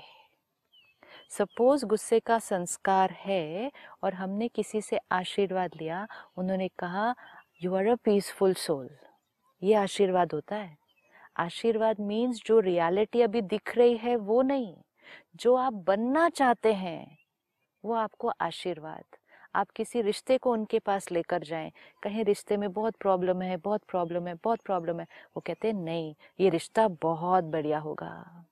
सपोज़ 1.30 1.84
गुस्से 1.86 2.20
का 2.20 2.38
संस्कार 2.38 3.10
है 3.10 3.70
और 4.02 4.14
हमने 4.14 4.48
किसी 4.48 4.80
से 4.80 4.98
आशीर्वाद 5.12 5.70
लिया, 5.76 6.06
उन्होंने 6.36 6.68
कहा 6.78 7.14
you 7.62 7.74
are 7.74 7.86
a 7.86 7.94
peaceful 7.94 8.54
soul 8.54 8.88
ये 9.62 9.74
आशीर्वाद 9.74 10.32
होता 10.32 10.56
है। 10.56 10.76
आशीर्वाद 11.36 12.00
मीन्स 12.00 12.40
जो 12.46 12.60
रियलिटी 12.60 13.22
अभी 13.22 13.42
दिख 13.42 13.76
रही 13.78 13.96
है, 13.96 14.16
वो 14.16 14.42
नहीं। 14.42 14.76
जो 15.36 15.54
आप 15.56 15.72
बनना 15.88 16.28
चाहते 16.28 16.72
हैं, 16.74 17.18
वो 17.84 17.94
आपको 17.94 18.32
आशीर्वाद 18.40 19.04
आप 19.54 19.70
किसी 19.70 20.02
रिश्ते 20.02 20.38
को 20.38 20.52
उनके 20.52 20.78
पास 20.78 21.12
लेकर 21.12 21.42
जाएँ, 21.42 21.72
कहीं, 22.02 22.24
रिश्ते 22.24 22.56
में 22.56 22.72
बहुत 22.72 22.96
प्रॉब्लम 22.96 23.42
है, 23.42 23.56
बहुत 23.56 23.82
प्रॉब्लम 23.88 24.26
है, 24.26 24.34
बहुत 24.34 24.60
प्रॉब्लम 24.60 25.00
है। 25.00 25.06
वो 25.36 25.40
कहते 25.46 25.68
हैं, 25.68 25.74
नहीं, 25.74 26.14
ये 26.40 26.48
रिश्ता 26.48 26.88
बहुत 26.88 27.44
बढ़िया 27.44 27.78
होगा। 27.78 28.44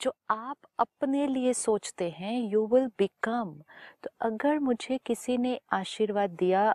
जो 0.00 0.12
आप 0.30 0.56
अपने 0.78 1.26
लिए 1.26 1.52
सोचते 1.52 2.10
हैं 2.10 2.40
यू 2.40 2.66
विल 2.66 2.86
बिकम 2.86 3.62
तो 4.02 4.10
अगर 4.20 4.58
मुझे 4.58 4.98
किसी 5.06 5.38
ने 5.38 5.60
आशीर्वाद 5.72 6.30
दिया, 6.30 6.74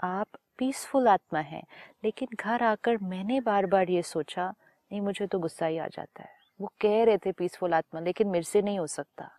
आप 0.00 0.28
पीसफुल 0.58 1.08
आत्मा 1.08 1.40
हैं, 1.40 1.62
लेकिन 2.04 2.28
घर 2.40 2.62
आकर 2.62 2.98
मैंने 3.02 3.40
बार 3.40 3.66
बार 3.66 3.90
ये 3.90 4.02
सोचा, 4.02 4.54
नहीं, 4.92 5.00
मुझे 5.00 5.26
तो 5.26 5.38
गुस्सा 5.38 5.66
ही 5.66 5.78
आ 5.78 5.86
जाता 5.86 6.22
है। 6.22 6.28
वो 6.60 6.72
कह 6.80 7.04
रहे 7.04 7.18
थे 7.18 7.32
पीसफुल 7.32 7.74
आत्मा, 7.74 8.00
लेकिन 8.00 8.28
मेरे 8.28 8.42
से 8.42 8.62
नहीं 8.62 8.78
हो 8.78 8.86
सकता। 8.86 9.30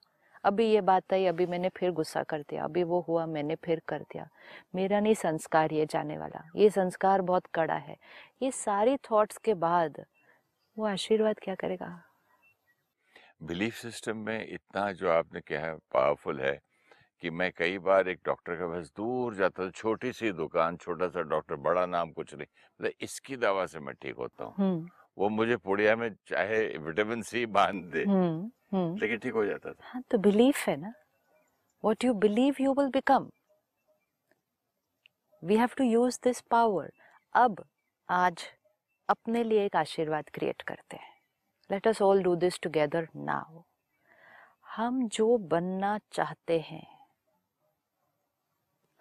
अभी 0.44 0.70
ये 0.72 0.82
बात 0.82 1.14
आई, 1.14 1.26
अभी 1.26 1.46
मैंने 1.46 1.70
फिर 1.70 1.92
गुस्सा 1.92 2.24
कर 2.24 2.42
दिया, 2.42 2.64
अभी 2.64 2.84
वो 2.84 3.06
हुआ, 3.08 3.26
मैंने 3.26 3.56
फिर 3.56 3.82
कर 3.88 4.02
दिया। 4.02 4.30
मेरा 4.76 5.00
नहीं 5.00 5.14
संस्कार 5.14 5.74
ये 5.74 5.86
जाने 5.86 6.18
वाला। 6.18 6.50
ये 6.56 6.70
संस्कार 6.70 7.22
बहुत 7.22 7.46
कड़ा 7.46 7.76
है। 7.76 7.98
ये 8.42 8.52
सारी 8.52 8.98
थॉट्स 8.98 9.38
के 9.38 9.54
बाद 9.54 10.06
वो 10.78 10.86
आशीर्वाद 10.86 11.40
क्या 11.40 11.56
करेगा? 11.56 12.04
बिलीफ 13.42 13.76
सिस्टम 13.76 14.18
में 14.18 14.48
इतना 14.48 14.92
जो 14.92 15.10
आपने 15.10 15.40
कहा 15.42 15.66
है 15.66 15.76
पावरफुल 15.94 16.40
है 16.42 16.60
कि 17.24 17.30
मैं 17.30 17.52
कई 17.58 17.78
बार 17.78 18.08
एक 18.10 18.20
डॉक्टर 18.26 18.56
के 18.56 18.68
पास 18.72 18.92
दूर 18.98 19.36
जाता 19.36 19.66
था 19.66 19.70
छोटी 19.70 20.12
सी 20.14 20.32
दुकान 20.32 20.78
छोटा 20.78 21.08
सा 21.08 21.22
डॉक्टर 21.22 21.56
बड़ा 21.56 21.86
नाम 21.86 22.12
कुछ 22.12 22.34
नहीं 22.34 22.48
मतलब 22.82 22.92
इसकी 23.02 23.38
दवा 23.38 23.66
से 23.66 23.80
मैं 23.80 23.96
ठीक 24.02 24.16
होता 24.16 24.46
हूँ। 24.46 24.90
वो 25.18 25.30
मुझे 25.30 25.58
पुड़िया 25.58 25.96
में 25.96 26.10
चाहे 26.28 26.66
विटामिन 26.78 27.22
सी 27.22 27.46
बाँध 27.46 27.84
दे 27.96 28.06
लेकिन 29.00 29.18
ठीक 29.18 29.34
हो 29.34 29.46
जाता 29.46 29.74
था। 29.74 29.84
हाँ 29.84 30.02
तो 30.12 30.18
बिलीफ 30.18 30.68
है 30.68 30.76
ना? 30.78 30.94
What 31.84 32.04
you 32.04 32.14
believe 32.14 32.56
you 32.62 32.76
will 32.78 32.92
become. 32.92 33.30
We 35.44 35.58
have 35.58 35.76
to 35.76 35.86
use 35.86 36.20
this 36.28 36.42
power. 36.54 36.88
अब 37.34 37.64
आज 38.10 38.44
अपने 39.10 39.44
लिए 39.44 39.66
एक 39.66 39.76
आशीर्वाद 39.76 40.30
क्रिएट 40.34 40.62
करते 40.62 40.98
हैं। 40.98 41.17
Let 41.72 41.88
us 41.88 42.02
all 42.02 42.24
do 42.24 42.36
this 42.36 42.60
together 42.62 43.08
now 43.16 43.62
हम 44.76 45.08
जो 45.08 45.38
बनना 45.38 46.00
चाहते 46.12 46.60
हैं 46.60 46.88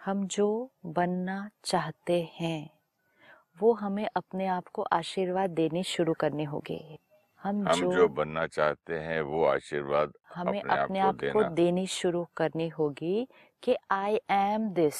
हम 0.05 0.27
जो 0.27 0.71
बनना 0.87 1.51
चाहते 1.65 2.31
हैं 2.35 2.71
वो 3.63 3.73
हमें 3.73 4.09
अपने 4.17 4.47
आप 4.47 4.67
को 4.69 4.83
आशीर्वाद 4.83 5.51
देनी 5.51 5.83
शुरू 5.83 6.15
करनी 6.15 6.45
होगी। 6.45 6.99
हम, 7.43 7.69
हम 7.69 7.75
जो, 7.75 7.93
जो 7.93 8.09
बनना 8.09 8.47
चाहते 8.47 8.99
हैं 8.99 9.21
वो 9.23 9.45
आशीर्वाद 9.45 10.13
हमें 10.35 10.61
अपने, 10.61 10.83
अपने 10.83 10.99
आप 10.99 11.15
को, 11.15 11.33
को 11.33 11.43
देनी 11.43 11.87
शुरू 11.87 12.27
करनी 12.37 12.69
होगी 12.69 13.29
कि 13.63 13.77
आई 13.91 14.21
एम 14.31 14.69
दिस 14.71 14.95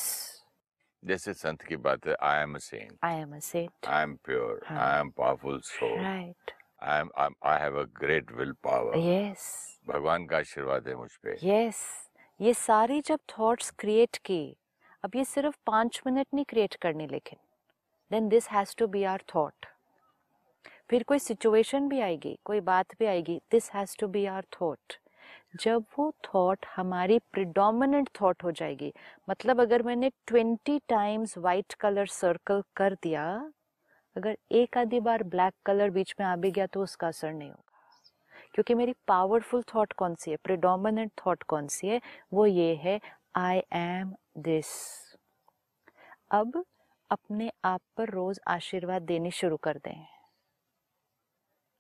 जैसे 1.05 1.35
संत 1.35 1.63
की 1.63 1.77
बात 1.77 2.07
है 2.07 2.17
I 2.23 2.43
am 2.43 2.55
a 2.55 2.59
saint 2.59 2.99
I 3.05 3.15
am 3.15 3.37
a 3.37 3.39
saint 3.39 3.87
I 3.87 4.03
am 4.03 4.17
pure 4.17 4.65
I 4.67 5.01
am 5.01 5.11
powerful 5.11 5.61
soul 5.61 6.01
right 6.01 6.56
I 6.83 7.01
am 7.01 7.11
I 7.45 7.61
have 7.61 7.81
a 7.81 7.85
great 8.01 8.33
will 8.33 8.53
power 8.65 8.99
yes 8.99 9.47
भगवान 9.89 10.27
का 10.27 10.37
आशीर्वाद 10.37 10.89
है 10.89 10.95
मुझ 10.95 11.11
पे। 11.17 11.37
यस 11.43 11.85
ये 12.41 12.55
सारी 12.55 13.01
जब 13.01 13.19
थॉट्स 13.39 13.71
क्रिएट 13.79 14.17
की 14.17 14.57
अब 15.05 15.17
ये 15.17 15.25
सिर्फ़ 15.25 15.57
पाँच 15.67 16.01
मिनट 16.07 16.27
नहीं 16.35 16.45
क्रिएट 16.45 16.75
करनी 16.75 17.07
लेकिन 17.07 17.39
then 18.11 18.29
this 18.29 18.49
has 18.49 18.75
to 18.79 18.87
be 18.87 19.05
our 19.05 19.23
thought 19.35 19.67
फिर 20.91 21.03
कोई 21.03 21.19
सिचुएशन 21.19 21.89
भी 21.89 22.01
आएगी 22.01 22.39
कोई 22.45 22.61
बात 22.61 22.95
भी 22.99 23.07
आएगी 23.07 23.41
this 23.51 23.71
has 23.73 23.97
to 23.99 24.09
be 24.09 24.25
our 24.27 24.45
thought 24.61 24.95
जब 25.61 25.85
वो 25.99 26.13
थॉट 26.25 26.67
हमारी 26.77 27.19
प्रिडोमिनेंट 27.33 28.09
थॉट 28.21 28.45
हो 28.45 28.51
जाएगी 28.53 28.93
मतलब 29.31 29.61
अगर 29.61 29.83
मैंने 29.83 30.11
twenty 30.27 30.79
times 30.89 31.37
white 31.39 31.73
colour 31.73 32.07
circle 32.07 32.63
कर 32.77 32.95
दिया 32.95 33.27
अगर 34.17 34.37
एक 34.53 34.79
आधी 34.79 35.01
बार 35.01 35.23
ब्लैक 35.23 35.55
कलर 35.67 35.91
बीच 35.91 36.15
में 36.21 36.27
आ 36.27 36.37
भी 36.37 36.51
गया 36.51 36.67
तो 36.67 36.83
उसका 36.83 37.09
असर 37.09 37.33
नहीं 37.33 37.51
होगा। 37.51 37.63
क्योंकि 38.55 38.75
मेरी 38.75 38.95
पावरफुल 39.09 39.63
थॉट 39.75 39.93
कौन 39.93 40.15
सी 40.15 40.31
है? 40.31 40.37
प्रिडोमिनेंट 40.37 41.13
थॉट 41.27 41.43
कौन 41.43 41.67
सी 41.67 41.89
है? 41.89 42.01
वो 42.33 42.47
ये 42.47 42.75
है 42.75 43.01
आई 43.37 43.63
एम 43.73 44.15
दिस 44.39 44.67
अब 46.31 46.65
अपने 47.11 47.53
आप 47.65 47.81
पर 47.97 48.11
रोज 48.11 48.41
आशीर्वाद 48.49 49.03
देने 49.03 49.31
शुरू 49.31 49.57
कर 49.57 49.79
दें। 49.79 50.07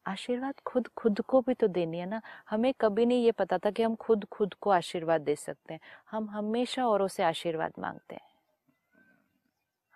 आशीर्वाद 0.06 0.54
खुद 0.66 0.88
खुद 0.96 1.20
को 1.20 1.40
भी 1.40 1.54
तो 1.54 1.68
देनी 1.68 1.98
है 1.98 2.06
ना? 2.06 2.20
हमें 2.50 2.72
कभी 2.80 3.06
नहीं 3.06 3.24
ये 3.24 3.32
पता 3.32 3.58
था 3.58 3.70
कि 3.70 3.82
हम 3.82 3.94
खुद 3.94 4.24
खुद 4.24 4.54
को 4.54 4.70
आशीर्वाद 4.70 5.20
दे 5.20 5.36
सकते 5.36 5.74
हैं। 5.74 5.80
हम 6.10 6.30
हमेशा 6.30 6.86
औरों 6.86 7.08
से 7.08 7.22
आशीर्वाद 7.22 7.72
मांगते 7.78 8.14
हैं। 8.14 8.35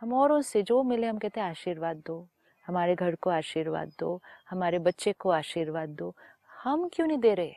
हम 0.01 0.13
औरों 0.13 0.41
से 0.41 0.63
जो 0.63 0.83
मिले 0.83 1.07
हम 1.07 1.19
कहते 1.19 1.41
हैं 1.41 1.51
आशीर्वाद 1.51 1.97
दो। 1.97 2.29
हमारे 2.67 2.95
घर 2.95 3.15
को 3.15 3.31
आशीर्वाद 3.31 3.93
दो। 3.99 4.23
हमारे 4.51 4.79
बच्चे 4.79 5.13
को 5.13 5.31
आशीर्वाद 5.31 5.89
दो। 5.89 6.17
हम 6.63 6.89
क्यों 6.89 7.07
नहीं 7.07 7.19
दे 7.19 7.35
रहे? 7.35 7.55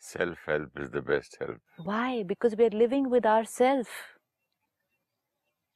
Self 0.00 0.48
help 0.48 0.78
is 0.78 0.90
the 0.90 0.96
best 0.96 1.42
help 1.42 1.60
why 1.80 2.24
because 2.24 2.56
we 2.56 2.64
are 2.64 2.72
living 2.72 3.06
with 3.06 3.26
our 3.26 3.44
self 3.44 3.88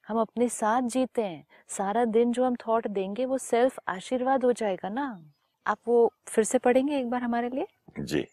हम 0.09 0.21
अपने 0.21 0.49
साथ 0.49 0.83
जीते 0.83 1.23
हैं। 1.23 1.47
सारा 1.69 2.05
दिन 2.05 2.33
जो 2.33 2.45
हम 2.45 2.57
थॉट 2.57 2.87
देंगे 2.87 3.25
वो 3.25 3.39
सेल्फ 3.39 3.79
आशीर्वाद 3.89 4.45
हो 4.45 4.53
जाएगा 4.53 4.89
ना? 4.89 5.33
आप 5.67 5.79
वो 5.89 6.13
फिर 6.29 6.45
से 6.45 6.59
पढ़ेंगे 6.59 6.99
एक 6.99 7.11
बार 7.11 7.23
हमारे 7.23 7.51
लिए? 7.51 7.67
जी। 8.01 8.27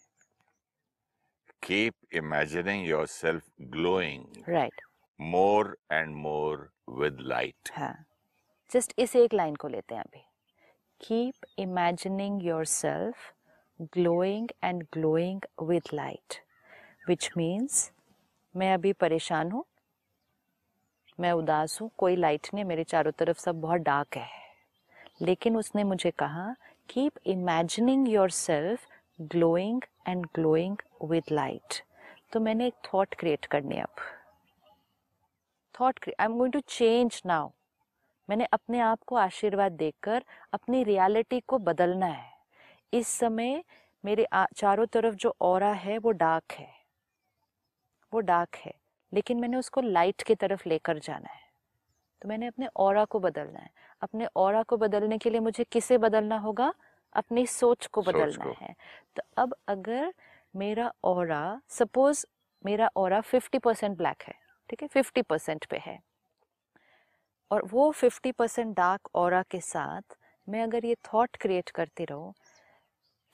Keep 1.64 1.94
imagining 2.14 2.86
yourself 2.92 3.40
glowing. 3.76 4.22
Right. 4.48 4.87
More 5.20 5.66
and 5.92 6.14
more 6.16 6.70
with 7.00 7.16
light. 7.32 7.72
हाँ। 7.72 8.04
जस्ट 8.70 8.92
इस 8.98 9.16
एक 9.16 9.34
लाइन 9.34 9.54
को 9.54 9.68
लेते 9.68 9.94
हैं 9.94 10.02
अभी। 10.02 10.24
Keep 11.00 11.66
imagining 11.66 12.40
yourself 12.40 13.12
glowing 13.98 14.48
and 14.64 14.82
glowing 14.96 15.40
with 15.62 15.92
light, 15.92 16.40
which 17.10 17.28
means 17.38 17.92
मैं 18.56 18.74
अभी 18.74 18.92
परेशान 18.92 19.50
हूँ, 19.50 19.64
मैं 21.20 21.32
उदास 21.32 21.80
हूँ, 21.80 21.90
कोई 21.98 22.16
लाइट 22.16 22.48
नहीं, 22.54 22.64
मेरे 22.64 22.84
चारों 22.84 23.12
तरफ़ 23.12 23.38
सब 23.38 23.60
बहुत 23.60 23.80
डार्क 23.80 24.16
है। 24.16 24.28
लेकिन 25.22 25.56
उसने 25.56 25.84
मुझे 25.84 26.10
कहा 26.10 26.54
keep 26.90 27.12
imagining 27.26 28.08
yourself 28.30 28.80
glowing 29.20 29.82
and 30.08 30.26
glowing 30.34 30.76
with 31.04 31.24
light 31.32 31.82
तो 32.32 32.40
मैंने 32.40 32.66
एक 32.66 32.74
थॉट 32.94 33.14
क्रिएट 33.14 33.46
करनी 33.46 33.78
अब। 33.78 33.94
Thought 35.80 36.00
I 36.20 36.24
am 36.24 36.38
going 36.38 36.52
to 36.52 36.60
change 36.60 37.22
now 37.26 37.50
मैंने 38.30 38.44
अपने 38.44 38.80
आप 38.80 38.98
को 39.06 39.16
आशीर्वाद 39.16 39.72
देकर 39.72 40.24
अपनी 40.52 40.84
रियलिटी 40.84 41.40
को 41.40 41.58
बदलना 41.58 42.06
है। 42.06 42.32
इस 42.92 43.08
समय 43.08 43.64
मेरे 44.04 44.26
चारों 44.56 44.86
तरफ़ 44.86 45.14
जो 45.14 45.34
और 45.40 45.64
है 45.64 45.98
वो 45.98 46.10
डार्क 46.10 46.52
है। 46.52 46.74
वो 48.14 48.20
डार्क 48.20 48.56
है। 48.56 48.74
लेकिन 49.12 49.40
मैंने 49.40 49.56
उसको 49.56 49.80
लाइट 49.80 50.22
की 50.22 50.34
तरफ़ 50.34 50.68
लेकर 50.68 50.98
जाना 50.98 51.28
है। 51.28 51.48
तो 52.22 52.28
मैंने 52.28 52.46
अपने 52.46 52.66
और 52.76 53.04
को 53.04 53.20
बदलना 53.20 53.58
है। 53.58 53.70
अपने 54.02 54.26
और 54.36 54.62
को 54.62 54.76
बदलने 54.76 55.18
के 55.18 55.30
लिए 55.30 55.40
मुझे 55.40 55.64
किसे 55.64 55.98
बदलना 55.98 56.38
होगा? 56.38 56.74
अपनी 57.12 57.46
सोच 57.46 57.86
को 57.86 58.02
बदलना 58.02 58.28
सोच 58.28 58.36
को। 58.36 58.64
है। 58.64 58.74
तो 59.16 59.22
अब 59.36 59.54
अगर 59.68 60.14
मेरा 60.56 60.92
और 61.04 61.60
सपोज़ 61.68 62.26
मेरा 62.66 62.90
और 62.96 63.20
फिफ्टी 63.20 63.58
परसेंट 63.58 63.96
ब्लैक 63.96 64.22
है। 64.22 64.47
ठीक 64.70 64.82
है 64.82 64.88
फिफ्टी 64.88 65.22
परसेंट 65.22 65.64
पे 65.64 65.76
है। 65.76 65.98
और 67.50 67.64
वो 67.64 67.90
फिफ्टी 67.90 68.32
परसेंट 68.32 68.76
डार्क 68.76 69.08
और 69.14 69.42
के 69.42 69.60
साथ 69.60 70.16
मैं 70.48 70.62
अगर 70.62 70.84
ये 70.84 70.94
थॉट 70.94 71.36
क्रिएट 71.36 71.70
करती 71.70 72.04
रहूँ 72.04 72.32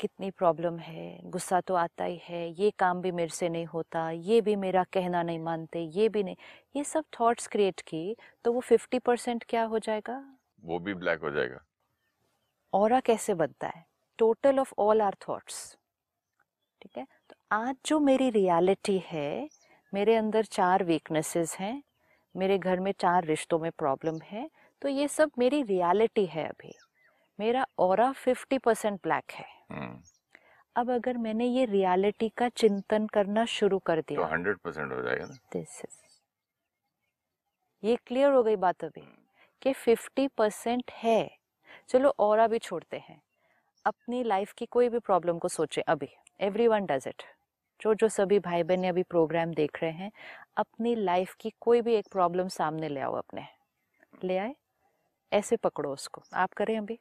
कितनी 0.00 0.30
प्रॉब्लम 0.30 0.78
है 0.78 1.20
गुस्सा 1.24 1.60
तो 1.60 1.74
आता 1.74 2.04
ही 2.04 2.20
है 2.24 2.48
ये 2.60 2.70
काम 2.70 3.00
भी 3.02 3.12
मेरे 3.12 3.34
से 3.34 3.48
नहीं 3.48 3.66
होता 3.66 4.10
ये 4.10 4.40
भी 4.40 4.56
मेरा 4.56 4.84
कहना 4.92 5.22
नहीं 5.22 5.38
मानते 5.38 5.80
ये 5.94 6.08
भी 6.08 6.22
नहीं 6.22 6.36
ये 6.76 6.84
सब 6.84 7.04
थॉट्स 7.20 7.46
क्रिएट 7.46 7.80
की 7.80 8.16
तो 8.44 8.52
वो 8.52 8.60
फिफ्टी 8.60 8.98
परसेंट 8.98 9.44
क्या 9.48 9.64
हो 9.64 9.78
जाएगा? 9.78 10.18
वो 10.64 10.78
भी 10.78 10.94
ब्लैक 10.94 11.20
हो 11.20 11.30
जाएगा। 11.30 11.64
और 12.72 13.00
कैसे 13.00 13.34
बनता 13.34 13.66
है? 13.66 13.84
Total 14.18 14.58
of 14.58 14.72
all 14.78 15.02
our 15.02 15.16
thoughts 15.28 15.76
ठीक 16.82 16.98
है? 16.98 17.06
तो 17.30 17.36
आज 17.52 17.76
जो 17.86 18.00
मेरी 18.00 18.30
रियलिटी 18.30 18.98
है 19.06 19.48
मेरे 19.94 20.14
अंदर 20.16 20.44
चार 20.44 20.84
वीकनेसेस 20.84 21.56
हैं 21.56 21.82
मेरे 22.36 22.58
घर 22.58 22.80
में 22.80 22.92
चार 22.92 23.24
रिश्तों 23.24 23.58
में 23.58 23.70
प्रॉब्लम 23.70 24.18
है 24.22 24.50
तो 24.82 24.88
ये 24.88 25.08
सब 25.08 25.30
मेरी 25.38 25.62
रियलिटी 25.62 26.26
है 26.26 26.48
अभी। 26.48 26.74
मेरा 27.40 27.66
और 27.78 28.12
फिफ्टी 28.12 28.58
परसेंट 28.58 29.00
ब्लैक 29.02 29.32
है। 29.32 29.44
हम्म। 29.70 30.00
अब 30.76 30.90
अगर 30.90 31.16
मैंने 31.16 31.46
ये 31.46 31.64
रियलिटी 31.64 32.28
का 32.28 32.48
चिंतन 32.48 33.06
करना 33.06 33.44
शुरू 33.44 33.78
कर 33.78 34.00
दिया। 34.00 34.20
तो 34.20 34.26
हंड्रेड 34.26 34.56
परसेंट 34.56 34.92
हो 34.92 35.02
जाएगा 35.02 35.26
ना। 35.26 35.34
दिस 35.52 35.80
इज़ 35.80 36.00
ये 37.86 37.96
क्लियर 37.96 38.32
हो 38.32 38.42
गई 38.42 38.56
बात 38.56 38.84
अभी 38.84 39.06
कि 39.62 39.72
फिफ्टी 39.72 40.28
परसेंट 40.28 40.90
है। 40.90 41.38
चलो 41.88 42.14
और 42.18 42.48
भी 42.48 42.58
छोड़ते 42.58 42.98
हैं। 42.98 43.22
अपनी 43.84 44.22
लाइफ 44.22 44.52
की 44.52 44.66
कोई 44.66 44.88
भी 44.88 44.98
प्रॉब्लम 44.98 45.38
को 45.38 45.48
सोचे 45.48 45.80
अभी। 45.80 46.08
एवरी 46.40 46.66
वन 46.66 46.86
डज 46.86 47.04
इट 47.08 47.22
जो 47.84 47.94
जो 47.94 48.08
सभी 48.08 48.38
भाई 48.38 48.62
बहन 48.62 48.84
अभी 48.88 49.02
प्रोग्राम 49.02 49.54
देख 49.54 49.82
रहे 49.82 49.90
हैं 49.90 50.10
अपनी 50.56 50.94
लाइफ 50.94 51.34
की 51.40 51.52
कोई 51.60 51.80
भी 51.80 51.94
एक 51.94 52.06
प्रॉब्लम 52.12 52.48
सामने 52.48 52.88
ले 52.88 53.00
आओ 53.00 53.12
अपने। 53.12 53.46
ले 54.24 54.38
आए। 54.38 54.54
ऐसे 55.32 55.56
पकड़ो 55.56 55.92
उसको। 55.92 56.22
आप 56.34 56.52
करें 56.52 56.78
अभी। 56.78 56.98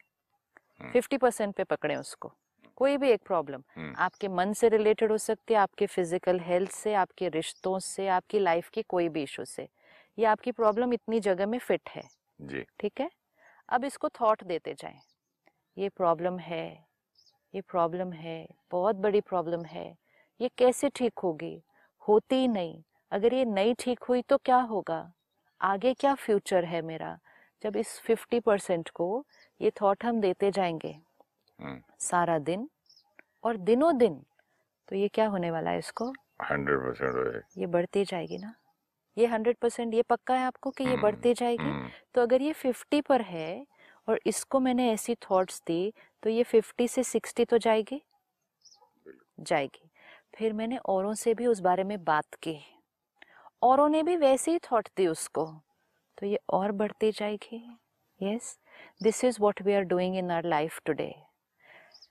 फिफ्टी 0.92 1.16
हम्म। 1.16 1.22
परसेंट 1.22 1.56
पे 1.56 1.64
पकड़े 1.64 1.96
उसको। 1.96 2.34
कोई 2.76 2.98
भी 2.98 3.10
एक 3.10 3.22
प्रॉब्लम 3.26 3.64
हम्म। 3.76 3.96
आपके 3.98 4.28
मन 4.28 4.54
से 4.54 4.70
रिलेटेड 4.70 5.12
हो 5.12 5.18
सकती 5.18 5.54
है 5.54 5.60
आपके 5.60 5.86
फ़िज़िकल 5.86 6.40
हेल्थ 6.40 6.72
से 6.72 6.94
आपके 6.94 7.30
रिश्तों 7.30 7.80
से 7.80 8.08
आपकी 8.08 8.40
लाइफ 8.40 8.70
की 8.70 8.82
कोई 8.82 9.10
भी 9.10 9.24
इशू 9.24 9.46
से। 9.46 9.68
ये 10.18 10.26
आपकी 10.26 10.52
प्रॉब्लम 10.52 10.94
इतनी 10.94 11.20
जगह 11.20 11.46
में 11.46 11.60
फिट 11.60 11.90
है। 11.90 12.04
जी। 12.42 12.66
ठीक 12.80 13.02
है? 13.02 13.10
अब 13.70 13.86
इसको 13.86 14.10
थॉट 14.10 14.44
देते 14.44 14.74
जाएँ। 14.74 15.00
ये 15.78 15.90
प्रॉब्लम 15.90 16.40
है 16.40 16.86
ये 17.56 17.62
प्रॉब्लम 17.62 18.14
है 18.14 18.48
बहुत 18.72 18.96
बड़ी 18.96 19.22
प्रॉब्लम 19.22 19.66
है। 19.66 20.03
ये 20.44 20.50
कैसे 20.58 20.90
ठीक 20.90 21.20
होगी? 21.20 21.64
होती 22.08 22.36
ही 22.36 22.48
नहीं। 22.48 22.84
अगर 23.12 23.34
ये 23.34 23.46
नहीं 23.46 23.76
ठीक 23.80 24.04
हुई 24.04 24.22
तो 24.22 24.38
क्या 24.38 24.58
होगा? 24.58 25.14
आगे 25.62 25.94
क्या 25.94 26.16
फ्यूचर 26.16 26.66
है 26.66 26.82
मेरा? 26.82 27.20
जब 27.64 27.76
इस 27.76 28.00
फिफ्टी 28.00 28.40
परसेंट 28.40 28.90
को 28.90 29.26
ये 29.62 29.72
थॉट 29.82 30.06
हम 30.06 30.22
देते 30.22 30.52
जाएँगे। 30.52 31.00
हम्म। 31.62 31.82
सारा 32.00 32.40
दिन 32.40 32.70
और 33.44 33.58
दिनों 33.58 33.98
दिन 33.98 34.26
तो 34.88 34.96
ये 34.96 35.08
क्या 35.08 35.28
होने 35.28 35.52
वाला 35.52 35.70
है 35.70 35.80
इसको? 35.80 36.14
हंड्रेड 36.44 36.80
परसेंट 36.80 37.44
ये 37.58 37.66
बढ़ती 37.66 38.06
जाएगी 38.06 38.38
ना? 38.38 38.54
ये 39.18 39.26
हंड्रेड 39.26 39.58
परसेंट 39.58 39.94
ये 39.94 40.02
पक्का 40.02 40.36
है 40.36 40.46
आपको 40.46 40.72
कि 40.72 40.84
ये 40.84 40.90
हम्म, 40.90 41.02
बढ़ती 41.02 41.34
जाएगी? 41.34 41.64
हम्म। 41.64 41.90
तो 42.14 42.22
अगर 42.22 42.42
ये 42.42 42.54
फिफ्टी 42.54 43.02
पर 43.02 43.22
है 43.22 43.68
और 44.08 44.20
इसको 44.26 44.60
मैंने 44.60 44.92
ऐसी 44.92 45.16
थॉट्स 45.16 45.62
दी 45.68 45.94
तो 46.24 46.30
ये 46.30 46.44
फिफ्टी 46.44 46.88
से 46.88 47.04
सिक्सटी 47.04 47.46
तो 47.46 47.58
जाएगी? 47.58 48.02
जाएगी। 49.40 49.90
फिर 50.36 50.54
मैंने 50.54 50.78
औरों 50.78 51.14
से 51.14 51.34
भी 51.34 51.48
उस 51.48 51.60
बारे 51.60 51.84
में 51.84 52.04
बात 52.04 52.34
की। 52.34 52.60
औरों 53.62 53.90
ने 53.90 54.04
भी 54.04 54.16
वैसे 54.16 54.52
ही 54.52 54.60
थॉट 54.60 54.90
दी 54.98 55.08
उसको। 55.08 55.62
तो 56.18 56.26
ये 56.26 56.40
और 56.50 56.72
बढ़ती 56.72 57.12
जाएगी? 57.12 57.78
Yes, 58.24 58.42
this 59.04 59.24
is 59.24 59.38
what 59.40 59.62
we 59.62 59.74
are 59.74 59.82
doing 59.82 60.16
in 60.16 60.32
our 60.32 60.46
life 60.46 60.80
today. 60.90 61.12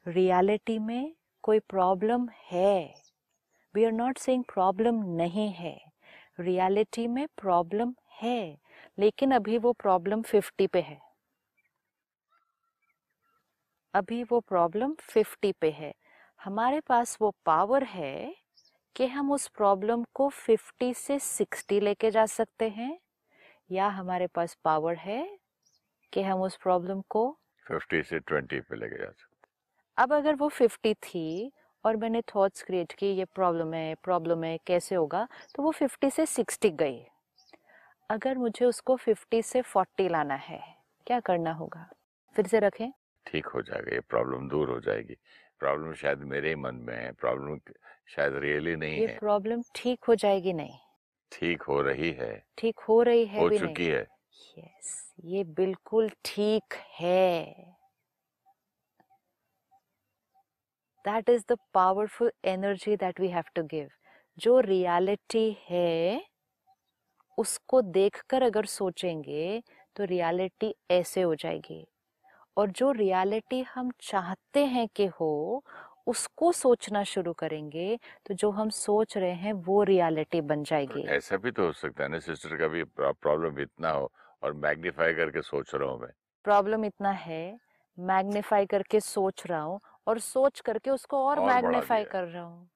Reality 0.09 0.79
में 0.81 1.15
कोई 1.43 1.59
प्रॉब्लम 1.59 2.29
है? 2.29 2.95
We 3.75 3.85
are 3.85 3.93
not 3.93 4.19
saying 4.19 4.45
problem 4.45 4.95
नहीं 4.95 5.53
है। 5.53 5.93
रियलिटी 6.41 7.07
में 7.07 7.27
प्रॉब्लम 7.27 7.95
है 8.23 8.59
लेकिन 8.99 9.33
अभी 9.33 9.59
वो 9.59 9.73
प्रॉब्लम 9.73 10.23
फिफ्टी 10.23 10.67
पे 10.67 10.81
है। 10.81 11.03
अभी 13.95 14.23
वो 14.23 14.41
प्रॉब्लम 14.41 14.95
फिफ्टी 14.95 15.53
पे 15.53 15.71
है। 15.71 15.95
हमारे 16.45 16.81
पास 16.81 17.19
वो 17.21 17.35
पावर 17.47 17.85
है 17.85 18.35
कि 18.97 19.07
हम 19.07 19.33
उस 19.33 19.49
प्रॉब्लम 19.49 20.05
को 20.15 20.29
फिफ्टी 20.29 20.95
से 20.95 21.19
सिक्सटी 21.19 21.81
लेके 21.81 22.11
जा 22.11 22.27
सकते 22.27 22.69
हैं 22.69 22.99
या 23.73 23.89
हमारे 23.89 24.27
पास 24.27 24.57
पावर 24.65 24.95
है 24.95 25.39
कि 26.13 26.23
हम 26.23 26.43
उस 26.43 26.57
प्रॉब्लम 26.57 27.01
को 27.01 27.39
फिफ्टी 27.67 28.03
से 28.03 28.19
ट्वेंटी 28.19 28.61
पे 28.61 28.77
लेके 28.77 28.99
जा 28.99 29.11
सकते 29.11 29.51
अब 29.97 30.13
अगर 30.13 30.35
वो 30.35 30.49
फिफ्टी 30.49 30.95
थी 30.95 31.53
और 31.85 31.97
मैंने 31.97 32.21
थॉट्स 32.21 32.63
क्रिएट 32.63 32.93
की 32.93 33.07
ये 33.07 33.25
प्रॉब्लम 33.25 33.75
है 33.75 33.95
प्रॉब्लम 33.95 34.45
है 34.45 34.59
कैसे 34.67 34.95
होगा 34.95 35.29
तो 35.57 35.63
वो 35.63 35.71
फिफ्टी 35.71 36.11
से 36.11 36.27
सिक्सटी 36.27 36.71
गई। 36.71 37.05
अगर 38.11 38.39
मुझे 38.39 38.65
उसको 38.65 38.97
फिफ्टी 38.97 39.43
से 39.43 39.63
फोर्टी 39.63 40.09
लाना 40.09 40.35
है 40.35 40.61
क्या 41.07 41.21
करना 41.21 41.53
होगा? 41.53 41.91
फिर 42.37 42.47
से 42.47 42.59
रखें। 42.59 42.93
ठीक 43.27 43.47
हो 43.47 43.63
जाएगा 43.63 43.95
ये 43.95 44.01
प्रॉब्लम 44.01 44.49
दूर 44.49 44.71
हो 44.71 44.81
जाएगी। 44.81 45.17
प्रॉब्लम 45.63 45.93
शायद 45.95 46.19
मेरे 46.31 46.49
ही 46.49 46.55
मन 46.57 46.75
में 46.87 46.95
है 46.95 47.11
प्रॉब्लम 47.21 47.59
शायद 48.09 48.35
रियली 48.43 48.77
नहीं 48.77 49.01
ये 49.01 49.07
है। 49.07 49.19
प्रॉब्लम 49.19 49.63
ठीक 49.75 50.05
हो 50.05 50.15
जाएगी 50.15 50.53
नहीं। 50.53 50.79
ठीक 51.33 51.63
हो 51.63 51.81
रही 51.83 52.11
है। 52.13 52.33
ठीक 52.59 52.81
हो 52.81 53.03
रही 53.03 53.25
है 53.27 53.41
हो 53.41 53.49
भी 53.49 53.59
चुकी 53.59 53.83
नहीं। 53.83 53.93
है। 53.93 54.07
यस 54.59 54.91
ये 55.25 55.45
बिल्कुल 55.57 56.11
ठीक 56.25 56.75
है। 56.95 57.45
That 61.05 61.29
is 61.29 61.45
the 61.49 61.57
powerful 61.75 62.33
energy 62.47 62.97
that 62.97 63.21
we 63.21 63.29
have 63.29 63.45
to 63.55 63.63
give 63.67 63.89
जो 64.39 64.59
रियलिटी 64.61 65.47
है 65.69 66.23
उसको 67.39 67.81
देखकर 67.83 68.43
अगर 68.43 68.67
सोचेंगे 68.67 69.63
तो 69.97 70.05
रियलिटी 70.05 70.75
ऐसे 70.91 71.23
हो 71.23 71.35
जाएगी। 71.35 71.85
और 72.57 72.71
जो 72.71 72.91
रियलिटी 72.93 73.61
हम 73.63 73.91
चाहते 74.01 74.65
हैं 74.67 74.89
कि 74.97 75.07
हो 75.21 75.63
उसको 76.07 76.53
सोचना 76.53 77.03
शुरू 77.05 77.33
करेंगे 77.33 77.99
तो 78.27 78.35
जो 78.35 78.51
हम 78.51 78.71
सोच 78.71 79.17
रहे 79.17 79.33
हैं 79.33 79.53
वो 79.53 79.83
रियलिटी 79.83 80.41
बन 80.41 80.57
तो 80.57 80.65
जाएगी। 80.65 81.03
ऐसा 81.09 81.37
भी 81.37 81.51
तो 81.51 81.67
हो 81.67 81.73
सकता 81.73 82.05
है 82.05 82.09
ना 82.11 82.19
सिस्टर 82.19 82.57
का 82.57 82.69
भी 82.69 82.85
प्रॉब्लम 82.99 83.61
इतना 83.61 83.91
हो 83.91 84.11
और 84.43 84.53
मैग्नीफाई 84.53 85.15
करके 85.15 85.43
सोच 85.43 85.75
रहा 85.75 85.91
हूँ 85.91 86.01
मैं। 86.01 86.11
प्रॉब्लम 86.45 86.85
इतना 86.85 87.11
है 87.11 87.59
मैग्नीफाई 87.99 88.67
करके 88.67 89.01
सोच 89.01 89.47
रहा 89.47 89.61
हूँ 89.61 89.81
और 90.07 90.19
सोच 90.19 90.61
करके 90.61 90.91
उसको 90.91 91.25
और 91.27 91.39
और 91.39 91.47
मैग्नीफाई 91.47 92.05
कर 92.05 92.25
रहा 92.25 92.43
हूँ। 92.43 92.69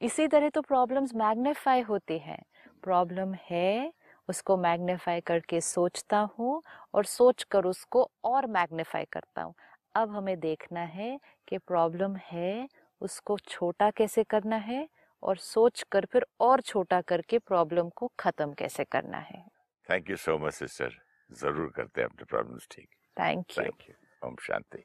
इसी 0.00 0.26
तरह 0.28 0.48
तो 0.48 0.60
प्रॉब्लम्स 0.62 1.14
मैग्नीफाई 1.14 1.80
होती 1.80 2.18
हैं। 2.18 2.42
प्रॉब्लम 2.82 3.34
है 3.50 3.92
उसको 4.28 4.56
मैग्नीफाई 4.56 5.20
करके 5.20 5.60
सोचता 5.60 6.18
हूँ 6.38 6.62
और 6.94 7.04
सोच 7.04 7.42
कर 7.50 7.64
उसको 7.64 8.10
और 8.24 8.46
मैग्नीफाई 8.46 9.04
करता 9.12 9.42
हूँ। 9.42 9.54
अब 9.94 10.14
हमें 10.16 10.38
देखना 10.40 10.80
है 10.80 11.18
कि 11.48 11.58
प्रॉब्लम 11.58 12.16
है 12.32 12.68
उसको 13.00 13.38
छोटा 13.38 13.90
कैसे 13.90 14.24
करना 14.24 14.56
है 14.56 14.88
और 15.22 15.36
सोच 15.36 15.84
कर 15.92 16.04
फिर 16.04 16.26
और 16.40 16.60
छोटा 16.60 17.00
करके 17.00 17.38
प्रॉब्लम 17.38 17.88
को 17.96 18.10
खत्म 18.20 18.52
कैसे 18.52 18.84
करना 18.84 19.18
है। 19.18 19.44
Thank 19.90 20.10
you 20.10 20.16
so 20.16 20.38
much 20.38 20.54
sister 20.54 20.98
ज़रूर 21.30 21.72
करते 21.76 22.00
हैं 22.00 22.08
अपने 22.08 22.24
प्रॉब्लम्स 22.24 22.68
ठीक। 22.70 22.88
Thank 23.16 23.58
you 23.58 23.64
thank 23.64 23.88
you 23.88 24.28
Om 24.28 24.36
Shanti. 24.42 24.84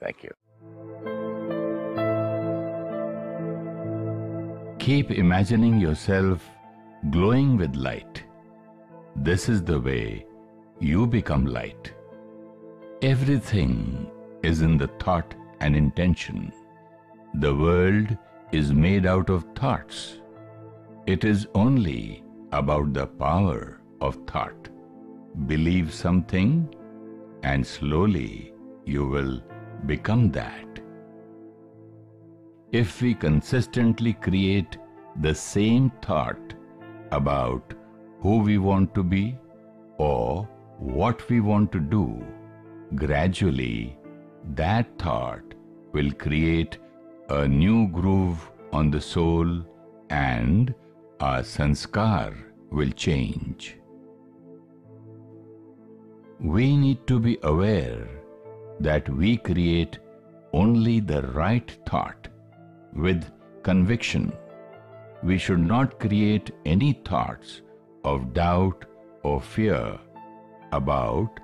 Thank 0.00 0.24
you 0.24 0.30
Keep 4.80 5.10
imagining 5.10 5.78
yourself 5.80 6.44
glowing 7.10 7.56
with 7.60 7.74
light. 7.86 8.25
This 9.22 9.48
is 9.48 9.62
the 9.62 9.80
way 9.80 10.26
you 10.78 11.06
become 11.06 11.46
light. 11.46 11.92
Everything 13.00 14.10
is 14.42 14.60
in 14.60 14.76
the 14.76 14.88
thought 15.00 15.34
and 15.60 15.74
intention. 15.74 16.52
The 17.34 17.54
world 17.54 18.16
is 18.52 18.72
made 18.72 19.06
out 19.06 19.30
of 19.30 19.46
thoughts. 19.54 20.20
It 21.06 21.24
is 21.24 21.48
only 21.54 22.24
about 22.52 22.92
the 22.92 23.06
power 23.06 23.80
of 24.00 24.18
thought. 24.26 24.68
Believe 25.46 25.94
something, 25.94 26.74
and 27.42 27.66
slowly 27.66 28.52
you 28.84 29.06
will 29.06 29.40
become 29.86 30.30
that. 30.32 30.80
If 32.70 33.00
we 33.00 33.14
consistently 33.14 34.12
create 34.12 34.76
the 35.22 35.34
same 35.34 35.90
thought 36.02 36.54
about 37.12 37.72
who 38.20 38.38
we 38.38 38.58
want 38.58 38.94
to 38.94 39.02
be 39.02 39.36
or 39.98 40.48
what 40.78 41.28
we 41.28 41.40
want 41.40 41.72
to 41.72 41.80
do, 41.80 42.24
gradually 42.94 43.98
that 44.54 44.86
thought 44.98 45.54
will 45.92 46.10
create 46.12 46.78
a 47.30 47.46
new 47.48 47.88
groove 47.88 48.50
on 48.72 48.90
the 48.90 49.00
soul 49.00 49.64
and 50.10 50.74
our 51.20 51.40
sanskar 51.40 52.34
will 52.70 52.90
change. 52.90 53.78
We 56.38 56.76
need 56.76 57.06
to 57.06 57.18
be 57.18 57.38
aware 57.42 58.06
that 58.80 59.08
we 59.08 59.38
create 59.38 59.98
only 60.52 61.00
the 61.00 61.22
right 61.22 61.70
thought 61.86 62.28
with 62.94 63.24
conviction. 63.62 64.32
We 65.22 65.38
should 65.38 65.60
not 65.60 65.98
create 65.98 66.50
any 66.64 66.92
thoughts 67.04 67.62
of 68.12 68.32
doubt 68.32 68.84
or 69.22 69.40
fear 69.40 69.98
about 70.72 71.40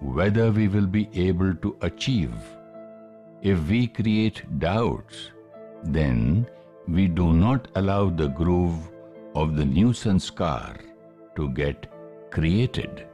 whether 0.00 0.50
we 0.50 0.68
will 0.68 0.86
be 0.86 1.08
able 1.14 1.54
to 1.66 1.76
achieve. 1.80 2.34
If 3.42 3.68
we 3.68 3.86
create 3.86 4.42
doubts, 4.58 5.30
then 5.82 6.46
we 6.86 7.08
do 7.08 7.32
not 7.32 7.68
allow 7.76 8.10
the 8.10 8.28
groove 8.28 8.90
of 9.34 9.56
the 9.56 9.64
new 9.64 9.92
sanskar 10.02 10.80
to 11.36 11.48
get 11.50 11.86
created. 12.30 13.06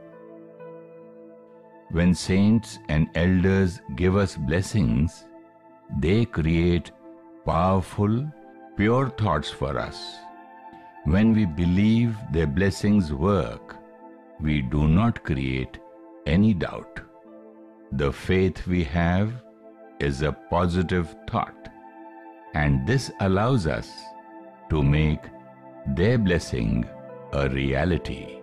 When 1.91 2.13
saints 2.13 2.77
and 2.89 3.07
elders 3.15 3.81
give 3.95 4.15
us 4.15 4.35
blessings, 4.35 5.25
they 5.99 6.25
create 6.25 6.91
powerful, 7.45 8.31
pure 8.77 9.09
thoughts 9.09 9.49
for 9.49 9.77
us. 9.79 10.17
When 11.09 11.33
we 11.33 11.45
believe 11.45 12.15
their 12.31 12.45
blessings 12.45 13.11
work, 13.11 13.75
we 14.39 14.61
do 14.61 14.87
not 14.87 15.23
create 15.23 15.79
any 16.27 16.53
doubt. 16.53 16.99
The 17.93 18.11
faith 18.13 18.67
we 18.67 18.83
have 18.83 19.33
is 19.99 20.21
a 20.21 20.31
positive 20.51 21.15
thought, 21.27 21.69
and 22.53 22.85
this 22.85 23.09
allows 23.21 23.65
us 23.65 23.89
to 24.69 24.83
make 24.83 25.23
their 25.95 26.19
blessing 26.19 26.87
a 27.33 27.49
reality. 27.49 28.38